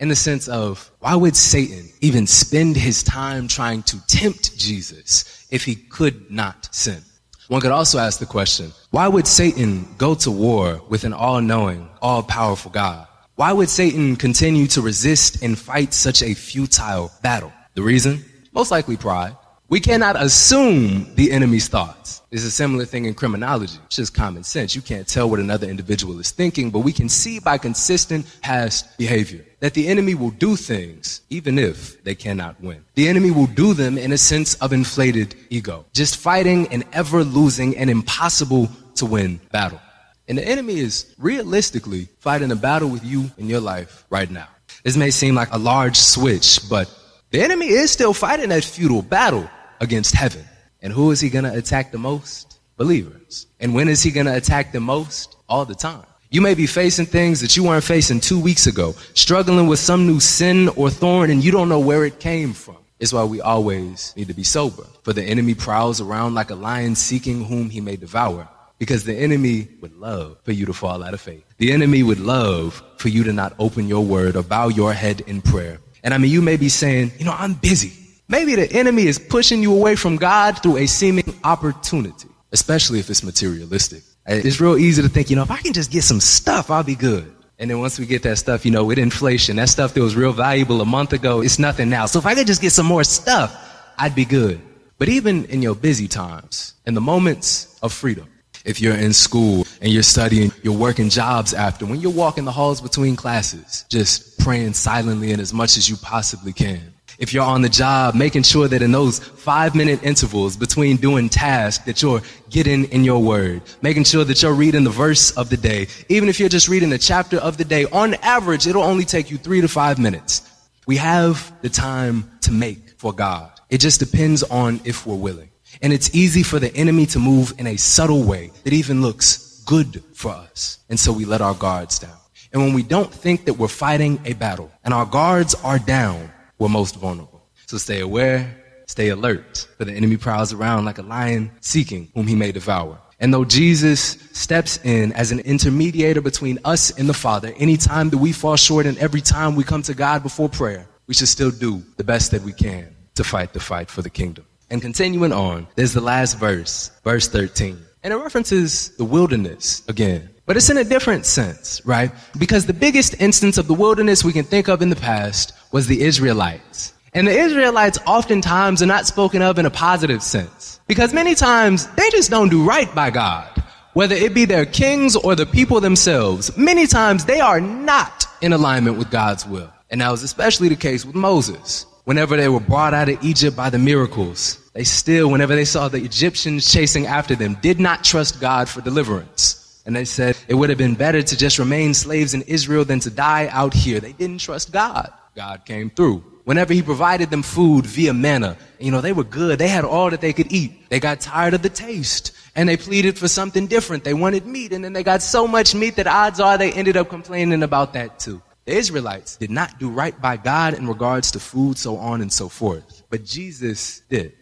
In 0.00 0.08
the 0.08 0.16
sense 0.16 0.48
of, 0.48 0.90
why 0.98 1.14
would 1.14 1.36
Satan 1.36 1.88
even 2.00 2.26
spend 2.26 2.76
his 2.76 3.04
time 3.04 3.46
trying 3.46 3.84
to 3.84 4.04
tempt 4.08 4.58
Jesus 4.58 5.46
if 5.52 5.64
he 5.64 5.76
could 5.76 6.28
not 6.28 6.74
sin? 6.74 7.00
One 7.46 7.60
could 7.60 7.70
also 7.70 8.00
ask 8.00 8.18
the 8.18 8.26
question, 8.26 8.72
why 8.90 9.06
would 9.06 9.28
Satan 9.28 9.86
go 9.98 10.16
to 10.16 10.32
war 10.32 10.82
with 10.88 11.04
an 11.04 11.12
all-knowing, 11.12 11.88
all-powerful 12.02 12.72
God? 12.72 13.05
Why 13.36 13.52
would 13.52 13.68
Satan 13.68 14.16
continue 14.16 14.66
to 14.68 14.80
resist 14.80 15.42
and 15.42 15.58
fight 15.58 15.92
such 15.92 16.22
a 16.22 16.32
futile 16.32 17.12
battle? 17.20 17.52
The 17.74 17.82
reason? 17.82 18.24
Most 18.54 18.70
likely 18.70 18.96
pride. 18.96 19.36
We 19.68 19.78
cannot 19.78 20.16
assume 20.16 21.14
the 21.16 21.30
enemy's 21.32 21.68
thoughts. 21.68 22.22
It's 22.30 22.44
a 22.44 22.50
similar 22.50 22.86
thing 22.86 23.04
in 23.04 23.12
criminology. 23.12 23.78
It's 23.84 23.96
just 23.96 24.14
common 24.14 24.42
sense. 24.42 24.74
You 24.74 24.80
can't 24.80 25.06
tell 25.06 25.28
what 25.28 25.38
another 25.38 25.68
individual 25.68 26.18
is 26.18 26.30
thinking, 26.30 26.70
but 26.70 26.78
we 26.78 26.94
can 26.94 27.10
see 27.10 27.38
by 27.38 27.58
consistent 27.58 28.24
past 28.40 28.96
behavior 28.96 29.44
that 29.60 29.74
the 29.74 29.86
enemy 29.86 30.14
will 30.14 30.30
do 30.30 30.56
things 30.56 31.20
even 31.28 31.58
if 31.58 32.02
they 32.04 32.14
cannot 32.14 32.58
win. 32.62 32.82
The 32.94 33.06
enemy 33.06 33.32
will 33.32 33.48
do 33.48 33.74
them 33.74 33.98
in 33.98 34.12
a 34.12 34.18
sense 34.18 34.54
of 34.62 34.72
inflated 34.72 35.34
ego, 35.50 35.84
just 35.92 36.16
fighting 36.16 36.68
an 36.68 36.84
ever 36.94 37.22
losing 37.22 37.76
and 37.76 37.90
impossible 37.90 38.70
to 38.94 39.04
win 39.04 39.40
battle. 39.52 39.80
And 40.28 40.38
the 40.38 40.46
enemy 40.46 40.78
is 40.78 41.14
realistically 41.18 42.08
fighting 42.18 42.50
a 42.50 42.56
battle 42.56 42.88
with 42.88 43.04
you 43.04 43.30
in 43.38 43.48
your 43.48 43.60
life 43.60 44.04
right 44.10 44.30
now. 44.30 44.48
This 44.82 44.96
may 44.96 45.10
seem 45.10 45.34
like 45.34 45.52
a 45.52 45.58
large 45.58 45.96
switch, 45.96 46.60
but 46.68 46.92
the 47.30 47.40
enemy 47.40 47.68
is 47.68 47.90
still 47.90 48.12
fighting 48.12 48.48
that 48.50 48.64
futile 48.64 49.02
battle 49.02 49.48
against 49.80 50.14
heaven. 50.14 50.44
And 50.82 50.92
who 50.92 51.10
is 51.10 51.20
he 51.20 51.30
going 51.30 51.44
to 51.44 51.54
attack 51.54 51.92
the 51.92 51.98
most? 51.98 52.58
Believers. 52.76 53.46
And 53.60 53.74
when 53.74 53.88
is 53.88 54.02
he 54.02 54.10
going 54.10 54.26
to 54.26 54.36
attack 54.36 54.72
the 54.72 54.80
most? 54.80 55.36
All 55.48 55.64
the 55.64 55.74
time. 55.74 56.04
You 56.30 56.40
may 56.40 56.54
be 56.54 56.66
facing 56.66 57.06
things 57.06 57.40
that 57.40 57.56
you 57.56 57.62
weren't 57.62 57.84
facing 57.84 58.20
two 58.20 58.40
weeks 58.40 58.66
ago, 58.66 58.94
struggling 59.14 59.68
with 59.68 59.78
some 59.78 60.06
new 60.06 60.18
sin 60.18 60.68
or 60.70 60.90
thorn, 60.90 61.30
and 61.30 61.42
you 61.42 61.52
don't 61.52 61.68
know 61.68 61.78
where 61.78 62.04
it 62.04 62.18
came 62.18 62.52
from. 62.52 62.76
It's 62.98 63.12
why 63.12 63.24
we 63.24 63.40
always 63.40 64.12
need 64.16 64.28
to 64.28 64.34
be 64.34 64.42
sober. 64.42 64.84
For 65.02 65.12
the 65.12 65.22
enemy 65.22 65.54
prowls 65.54 66.00
around 66.00 66.34
like 66.34 66.50
a 66.50 66.56
lion 66.56 66.94
seeking 66.96 67.44
whom 67.44 67.70
he 67.70 67.80
may 67.80 67.96
devour. 67.96 68.48
Because 68.78 69.04
the 69.04 69.14
enemy 69.14 69.68
would 69.80 69.96
love 69.96 70.38
for 70.42 70.52
you 70.52 70.66
to 70.66 70.72
fall 70.72 71.02
out 71.02 71.14
of 71.14 71.20
faith. 71.20 71.44
The 71.58 71.72
enemy 71.72 72.02
would 72.02 72.20
love 72.20 72.82
for 72.98 73.08
you 73.08 73.24
to 73.24 73.32
not 73.32 73.54
open 73.58 73.88
your 73.88 74.04
word 74.04 74.36
or 74.36 74.42
bow 74.42 74.68
your 74.68 74.92
head 74.92 75.22
in 75.22 75.40
prayer. 75.40 75.78
And 76.04 76.12
I 76.12 76.18
mean, 76.18 76.30
you 76.30 76.42
may 76.42 76.56
be 76.56 76.68
saying, 76.68 77.12
you 77.18 77.24
know, 77.24 77.34
I'm 77.36 77.54
busy. 77.54 77.92
Maybe 78.28 78.54
the 78.54 78.70
enemy 78.72 79.06
is 79.06 79.18
pushing 79.18 79.62
you 79.62 79.72
away 79.72 79.96
from 79.96 80.16
God 80.16 80.62
through 80.62 80.76
a 80.78 80.86
seeming 80.86 81.34
opportunity, 81.42 82.28
especially 82.52 82.98
if 82.98 83.08
it's 83.08 83.22
materialistic. 83.22 84.02
It's 84.26 84.60
real 84.60 84.76
easy 84.76 85.00
to 85.02 85.08
think, 85.08 85.30
you 85.30 85.36
know, 85.36 85.42
if 85.42 85.50
I 85.50 85.58
can 85.58 85.72
just 85.72 85.90
get 85.90 86.02
some 86.02 86.20
stuff, 86.20 86.70
I'll 86.70 86.82
be 86.82 86.96
good. 86.96 87.32
And 87.58 87.70
then 87.70 87.78
once 87.78 87.98
we 87.98 88.04
get 88.04 88.22
that 88.24 88.36
stuff, 88.36 88.66
you 88.66 88.72
know, 88.72 88.84
with 88.84 88.98
inflation, 88.98 89.56
that 89.56 89.70
stuff 89.70 89.94
that 89.94 90.02
was 90.02 90.14
real 90.14 90.32
valuable 90.32 90.80
a 90.82 90.84
month 90.84 91.12
ago, 91.14 91.40
it's 91.40 91.58
nothing 91.58 91.88
now. 91.88 92.04
So 92.06 92.18
if 92.18 92.26
I 92.26 92.34
could 92.34 92.46
just 92.46 92.60
get 92.60 92.72
some 92.72 92.86
more 92.86 93.04
stuff, 93.04 93.56
I'd 93.96 94.14
be 94.14 94.26
good. 94.26 94.60
But 94.98 95.08
even 95.08 95.46
in 95.46 95.62
your 95.62 95.74
busy 95.74 96.08
times, 96.08 96.74
in 96.84 96.94
the 96.94 97.00
moments 97.00 97.78
of 97.82 97.92
freedom, 97.92 98.28
if 98.66 98.80
you're 98.80 98.96
in 98.96 99.12
school 99.12 99.66
and 99.80 99.92
you're 99.92 100.02
studying, 100.02 100.52
you're 100.62 100.76
working 100.76 101.08
jobs 101.08 101.54
after, 101.54 101.86
when 101.86 102.00
you're 102.00 102.12
walking 102.12 102.44
the 102.44 102.52
halls 102.52 102.80
between 102.80 103.16
classes, 103.16 103.84
just 103.88 104.38
praying 104.38 104.74
silently 104.74 105.32
and 105.32 105.40
as 105.40 105.52
much 105.52 105.76
as 105.76 105.88
you 105.88 105.96
possibly 105.96 106.52
can 106.52 106.92
if 107.18 107.32
you're 107.32 107.44
on 107.44 107.62
the 107.62 107.68
job, 107.68 108.14
making 108.14 108.42
sure 108.42 108.68
that 108.68 108.82
in 108.82 108.92
those 108.92 109.18
five 109.18 109.74
minute 109.74 110.02
intervals 110.02 110.56
between 110.56 110.96
doing 110.96 111.28
tasks 111.28 111.84
that 111.84 112.02
you're 112.02 112.20
getting 112.50 112.84
in 112.86 113.04
your 113.04 113.22
word, 113.22 113.62
making 113.82 114.04
sure 114.04 114.24
that 114.24 114.42
you're 114.42 114.54
reading 114.54 114.84
the 114.84 114.90
verse 114.90 115.30
of 115.32 115.48
the 115.48 115.56
day. 115.56 115.86
Even 116.08 116.28
if 116.28 116.38
you're 116.38 116.48
just 116.48 116.68
reading 116.68 116.90
the 116.90 116.98
chapter 116.98 117.38
of 117.38 117.56
the 117.56 117.64
day, 117.64 117.86
on 117.86 118.14
average, 118.14 118.66
it'll 118.66 118.82
only 118.82 119.04
take 119.04 119.30
you 119.30 119.38
three 119.38 119.60
to 119.60 119.68
five 119.68 119.98
minutes. 119.98 120.42
We 120.86 120.96
have 120.96 121.52
the 121.62 121.68
time 121.68 122.30
to 122.42 122.52
make 122.52 122.98
for 122.98 123.12
God. 123.12 123.50
It 123.70 123.78
just 123.78 123.98
depends 123.98 124.42
on 124.44 124.80
if 124.84 125.06
we're 125.06 125.16
willing. 125.16 125.50
And 125.82 125.92
it's 125.92 126.14
easy 126.14 126.42
for 126.42 126.58
the 126.58 126.74
enemy 126.74 127.06
to 127.06 127.18
move 127.18 127.54
in 127.58 127.66
a 127.66 127.76
subtle 127.76 128.22
way 128.22 128.50
that 128.64 128.72
even 128.72 129.02
looks 129.02 129.62
good 129.66 130.02
for 130.14 130.32
us. 130.32 130.78
And 130.88 130.98
so 130.98 131.12
we 131.12 131.24
let 131.24 131.40
our 131.40 131.54
guards 131.54 131.98
down. 131.98 132.16
And 132.52 132.62
when 132.62 132.72
we 132.72 132.82
don't 132.82 133.12
think 133.12 133.44
that 133.44 133.54
we're 133.54 133.68
fighting 133.68 134.20
a 134.24 134.32
battle 134.32 134.70
and 134.84 134.94
our 134.94 135.06
guards 135.06 135.54
are 135.54 135.78
down, 135.78 136.32
we're 136.58 136.68
most 136.68 136.96
vulnerable. 136.96 137.42
So 137.66 137.76
stay 137.76 138.00
aware, 138.00 138.56
stay 138.86 139.08
alert, 139.08 139.68
for 139.76 139.84
the 139.84 139.92
enemy 139.92 140.16
prowls 140.16 140.52
around 140.52 140.84
like 140.84 140.98
a 140.98 141.02
lion 141.02 141.50
seeking 141.60 142.10
whom 142.14 142.26
he 142.26 142.34
may 142.34 142.52
devour. 142.52 142.98
And 143.18 143.32
though 143.32 143.44
Jesus 143.44 144.18
steps 144.32 144.78
in 144.84 145.12
as 145.12 145.32
an 145.32 145.40
intermediator 145.40 146.22
between 146.22 146.58
us 146.64 146.90
and 146.98 147.08
the 147.08 147.14
Father, 147.14 147.52
anytime 147.56 148.10
that 148.10 148.18
we 148.18 148.32
fall 148.32 148.56
short 148.56 148.86
and 148.86 148.96
every 148.98 149.22
time 149.22 149.56
we 149.56 149.64
come 149.64 149.82
to 149.82 149.94
God 149.94 150.22
before 150.22 150.48
prayer, 150.48 150.86
we 151.06 151.14
should 151.14 151.28
still 151.28 151.50
do 151.50 151.82
the 151.96 152.04
best 152.04 152.30
that 152.30 152.42
we 152.42 152.52
can 152.52 152.94
to 153.14 153.24
fight 153.24 153.52
the 153.52 153.60
fight 153.60 153.90
for 153.90 154.02
the 154.02 154.10
kingdom. 154.10 154.44
And 154.70 154.82
continuing 154.82 155.32
on, 155.32 155.66
there's 155.76 155.92
the 155.92 156.00
last 156.00 156.38
verse, 156.38 156.90
verse 157.04 157.28
13. 157.28 157.78
And 158.02 158.12
it 158.12 158.16
references 158.16 158.90
the 158.96 159.04
wilderness 159.04 159.82
again. 159.88 160.28
But 160.44 160.56
it's 160.56 160.70
in 160.70 160.76
a 160.76 160.84
different 160.84 161.26
sense, 161.26 161.84
right? 161.84 162.12
Because 162.38 162.66
the 162.66 162.72
biggest 162.72 163.20
instance 163.20 163.58
of 163.58 163.66
the 163.66 163.74
wilderness 163.74 164.24
we 164.24 164.32
can 164.32 164.44
think 164.44 164.68
of 164.68 164.82
in 164.82 164.90
the 164.90 164.96
past 164.96 165.52
was 165.72 165.86
the 165.86 166.02
Israelites. 166.02 166.94
And 167.14 167.26
the 167.26 167.36
Israelites 167.36 167.98
oftentimes 168.06 168.82
are 168.82 168.86
not 168.86 169.06
spoken 169.06 169.42
of 169.42 169.58
in 169.58 169.66
a 169.66 169.70
positive 169.70 170.22
sense. 170.22 170.80
Because 170.86 171.12
many 171.12 171.34
times 171.34 171.88
they 171.94 172.10
just 172.10 172.30
don't 172.30 172.48
do 172.48 172.64
right 172.64 172.92
by 172.94 173.10
God. 173.10 173.50
Whether 173.94 174.14
it 174.14 174.34
be 174.34 174.44
their 174.44 174.66
kings 174.66 175.16
or 175.16 175.34
the 175.34 175.46
people 175.46 175.80
themselves, 175.80 176.56
many 176.56 176.86
times 176.86 177.24
they 177.24 177.40
are 177.40 177.60
not 177.60 178.26
in 178.42 178.52
alignment 178.52 178.98
with 178.98 179.10
God's 179.10 179.46
will. 179.46 179.72
And 179.90 180.00
that 180.00 180.10
was 180.10 180.22
especially 180.22 180.68
the 180.68 180.76
case 180.76 181.04
with 181.04 181.16
Moses. 181.16 181.86
Whenever 182.06 182.36
they 182.36 182.48
were 182.48 182.60
brought 182.60 182.94
out 182.94 183.08
of 183.08 183.24
Egypt 183.24 183.56
by 183.56 183.68
the 183.68 183.80
miracles, 183.80 184.60
they 184.74 184.84
still, 184.84 185.28
whenever 185.28 185.56
they 185.56 185.64
saw 185.64 185.88
the 185.88 185.98
Egyptians 185.98 186.72
chasing 186.72 187.04
after 187.04 187.34
them, 187.34 187.58
did 187.62 187.80
not 187.80 188.04
trust 188.04 188.40
God 188.40 188.68
for 188.68 188.80
deliverance. 188.80 189.82
And 189.84 189.96
they 189.96 190.04
said 190.04 190.36
it 190.46 190.54
would 190.54 190.68
have 190.68 190.78
been 190.78 190.94
better 190.94 191.20
to 191.20 191.36
just 191.36 191.58
remain 191.58 191.94
slaves 191.94 192.32
in 192.32 192.42
Israel 192.42 192.84
than 192.84 193.00
to 193.00 193.10
die 193.10 193.48
out 193.48 193.74
here. 193.74 193.98
They 193.98 194.12
didn't 194.12 194.38
trust 194.38 194.70
God. 194.70 195.12
God 195.34 195.64
came 195.64 195.90
through. 195.90 196.22
Whenever 196.44 196.72
he 196.72 196.80
provided 196.80 197.28
them 197.28 197.42
food 197.42 197.86
via 197.86 198.14
manna, 198.14 198.56
you 198.78 198.92
know, 198.92 199.00
they 199.00 199.12
were 199.12 199.24
good. 199.24 199.58
They 199.58 199.66
had 199.66 199.84
all 199.84 200.10
that 200.10 200.20
they 200.20 200.32
could 200.32 200.52
eat. 200.52 200.88
They 200.90 201.00
got 201.00 201.18
tired 201.20 201.54
of 201.54 201.62
the 201.62 201.70
taste 201.70 202.30
and 202.54 202.68
they 202.68 202.76
pleaded 202.76 203.18
for 203.18 203.26
something 203.26 203.66
different. 203.66 204.04
They 204.04 204.14
wanted 204.14 204.46
meat 204.46 204.72
and 204.72 204.84
then 204.84 204.92
they 204.92 205.02
got 205.02 205.22
so 205.22 205.48
much 205.48 205.74
meat 205.74 205.96
that 205.96 206.06
odds 206.06 206.38
are 206.38 206.56
they 206.56 206.70
ended 206.70 206.96
up 206.96 207.08
complaining 207.08 207.64
about 207.64 207.94
that 207.94 208.20
too. 208.20 208.40
The 208.66 208.76
Israelites 208.76 209.36
did 209.36 209.50
not 209.50 209.78
do 209.78 209.88
right 209.88 210.20
by 210.20 210.36
God 210.36 210.74
in 210.74 210.88
regards 210.88 211.30
to 211.30 211.40
food, 211.40 211.78
so 211.78 211.96
on 211.96 212.20
and 212.20 212.32
so 212.32 212.48
forth. 212.48 213.04
But 213.10 213.24
Jesus 213.24 214.00
did 214.10 214.34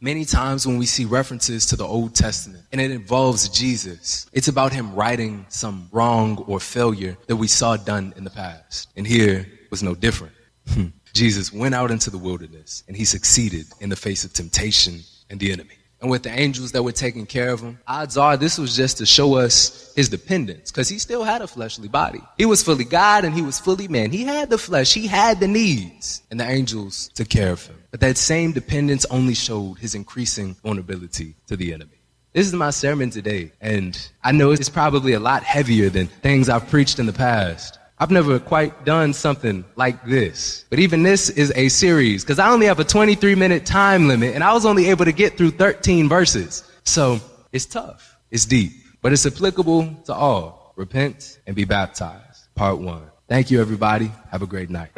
many 0.00 0.24
times 0.24 0.66
when 0.66 0.78
we 0.78 0.86
see 0.86 1.04
references 1.04 1.66
to 1.66 1.76
the 1.76 1.86
Old 1.86 2.14
Testament 2.14 2.64
and 2.72 2.80
it 2.80 2.90
involves 2.90 3.48
Jesus, 3.48 4.26
it's 4.32 4.48
about 4.48 4.72
him 4.72 4.94
righting 4.94 5.46
some 5.48 5.88
wrong 5.92 6.44
or 6.46 6.60
failure 6.60 7.16
that 7.26 7.36
we 7.36 7.48
saw 7.48 7.76
done 7.76 8.12
in 8.16 8.24
the 8.24 8.30
past. 8.30 8.88
And 8.96 9.06
here 9.06 9.46
was 9.70 9.82
no 9.82 9.94
different. 9.94 10.34
Hmm. 10.68 10.86
Jesus 11.12 11.52
went 11.52 11.74
out 11.74 11.90
into 11.90 12.10
the 12.10 12.18
wilderness 12.18 12.84
and 12.88 12.96
he 12.96 13.04
succeeded 13.04 13.66
in 13.80 13.88
the 13.88 13.96
face 13.96 14.24
of 14.24 14.32
temptation 14.32 15.00
and 15.28 15.40
the 15.40 15.52
enemy 15.52 15.74
and 16.02 16.10
with 16.10 16.24
the 16.24 16.30
angels 16.30 16.72
that 16.72 16.82
were 16.82 16.92
taking 16.92 17.26
care 17.26 17.50
of 17.50 17.60
him, 17.60 17.78
odds 17.86 18.16
are 18.16 18.36
this 18.36 18.58
was 18.58 18.74
just 18.74 18.98
to 18.98 19.06
show 19.06 19.36
us 19.36 19.92
his 19.94 20.08
dependence 20.08 20.72
because 20.72 20.88
he 20.88 20.98
still 20.98 21.22
had 21.22 21.40
a 21.40 21.46
fleshly 21.46 21.86
body. 21.86 22.20
He 22.36 22.44
was 22.44 22.62
fully 22.62 22.84
God 22.84 23.24
and 23.24 23.32
he 23.32 23.40
was 23.40 23.60
fully 23.60 23.86
man. 23.86 24.10
He 24.10 24.24
had 24.24 24.50
the 24.50 24.58
flesh, 24.58 24.92
he 24.92 25.06
had 25.06 25.38
the 25.38 25.46
needs, 25.46 26.22
and 26.30 26.40
the 26.40 26.48
angels 26.48 27.08
took 27.14 27.28
care 27.28 27.52
of 27.52 27.64
him. 27.64 27.76
But 27.92 28.00
that 28.00 28.18
same 28.18 28.50
dependence 28.50 29.06
only 29.06 29.34
showed 29.34 29.78
his 29.78 29.94
increasing 29.94 30.56
vulnerability 30.62 31.36
to 31.46 31.56
the 31.56 31.72
enemy. 31.72 32.02
This 32.32 32.46
is 32.46 32.54
my 32.54 32.70
sermon 32.70 33.10
today, 33.10 33.52
and 33.60 33.96
I 34.24 34.32
know 34.32 34.50
it's 34.50 34.70
probably 34.70 35.12
a 35.12 35.20
lot 35.20 35.44
heavier 35.44 35.88
than 35.88 36.06
things 36.06 36.48
I've 36.48 36.68
preached 36.68 36.98
in 36.98 37.06
the 37.06 37.12
past. 37.12 37.78
I've 38.02 38.10
never 38.10 38.40
quite 38.40 38.84
done 38.84 39.12
something 39.12 39.64
like 39.76 40.04
this. 40.04 40.64
But 40.70 40.80
even 40.80 41.04
this 41.04 41.30
is 41.30 41.52
a 41.54 41.68
series 41.68 42.24
because 42.24 42.40
I 42.40 42.50
only 42.50 42.66
have 42.66 42.80
a 42.80 42.84
23 42.84 43.36
minute 43.36 43.64
time 43.64 44.08
limit 44.08 44.34
and 44.34 44.42
I 44.42 44.52
was 44.54 44.66
only 44.66 44.90
able 44.90 45.04
to 45.04 45.12
get 45.12 45.38
through 45.38 45.52
13 45.52 46.08
verses. 46.08 46.64
So 46.82 47.20
it's 47.52 47.64
tough. 47.64 48.18
It's 48.32 48.44
deep, 48.44 48.72
but 49.02 49.12
it's 49.12 49.24
applicable 49.24 50.02
to 50.06 50.14
all. 50.14 50.72
Repent 50.74 51.38
and 51.46 51.54
be 51.54 51.64
baptized. 51.64 52.48
Part 52.56 52.80
one. 52.80 53.04
Thank 53.28 53.52
you, 53.52 53.60
everybody. 53.60 54.10
Have 54.32 54.42
a 54.42 54.48
great 54.48 54.68
night. 54.68 54.90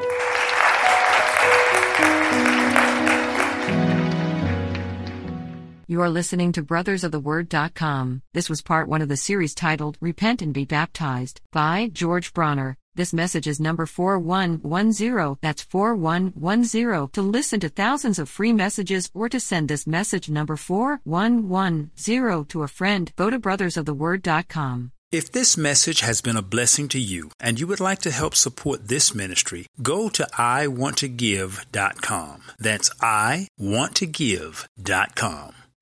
You 5.86 6.00
are 6.00 6.08
listening 6.08 6.52
to 6.52 6.62
brothersoftheword.com. 6.62 8.22
This 8.32 8.48
was 8.48 8.62
part 8.62 8.88
one 8.88 9.02
of 9.02 9.10
the 9.10 9.18
series 9.18 9.54
titled 9.54 9.98
Repent 10.00 10.40
and 10.40 10.54
Be 10.54 10.64
Baptized 10.64 11.42
by 11.52 11.90
George 11.92 12.32
Bronner. 12.32 12.78
This 12.96 13.12
message 13.12 13.48
is 13.48 13.58
number 13.58 13.86
4110. 13.86 15.38
That's 15.40 15.62
4110. 15.62 17.08
To 17.12 17.22
listen 17.22 17.58
to 17.60 17.68
thousands 17.68 18.20
of 18.20 18.28
free 18.28 18.52
messages 18.52 19.10
or 19.12 19.28
to 19.28 19.40
send 19.40 19.68
this 19.68 19.84
message 19.84 20.28
number 20.28 20.54
4110 20.56 22.44
to 22.46 22.62
a 22.62 22.68
friend, 22.68 23.12
go 23.16 23.30
to 23.30 23.40
brothersoftheword.com. 23.40 24.92
If 25.10 25.32
this 25.32 25.56
message 25.56 26.00
has 26.00 26.20
been 26.20 26.36
a 26.36 26.42
blessing 26.42 26.88
to 26.88 27.00
you 27.00 27.30
and 27.40 27.58
you 27.60 27.66
would 27.68 27.80
like 27.80 28.00
to 28.00 28.10
help 28.10 28.34
support 28.34 28.88
this 28.88 29.14
ministry, 29.14 29.68
go 29.80 30.08
to 30.08 30.26
iwanttogive.com. 30.36 32.42
That's 32.58 32.90
iwanttogive.com. 33.00 35.54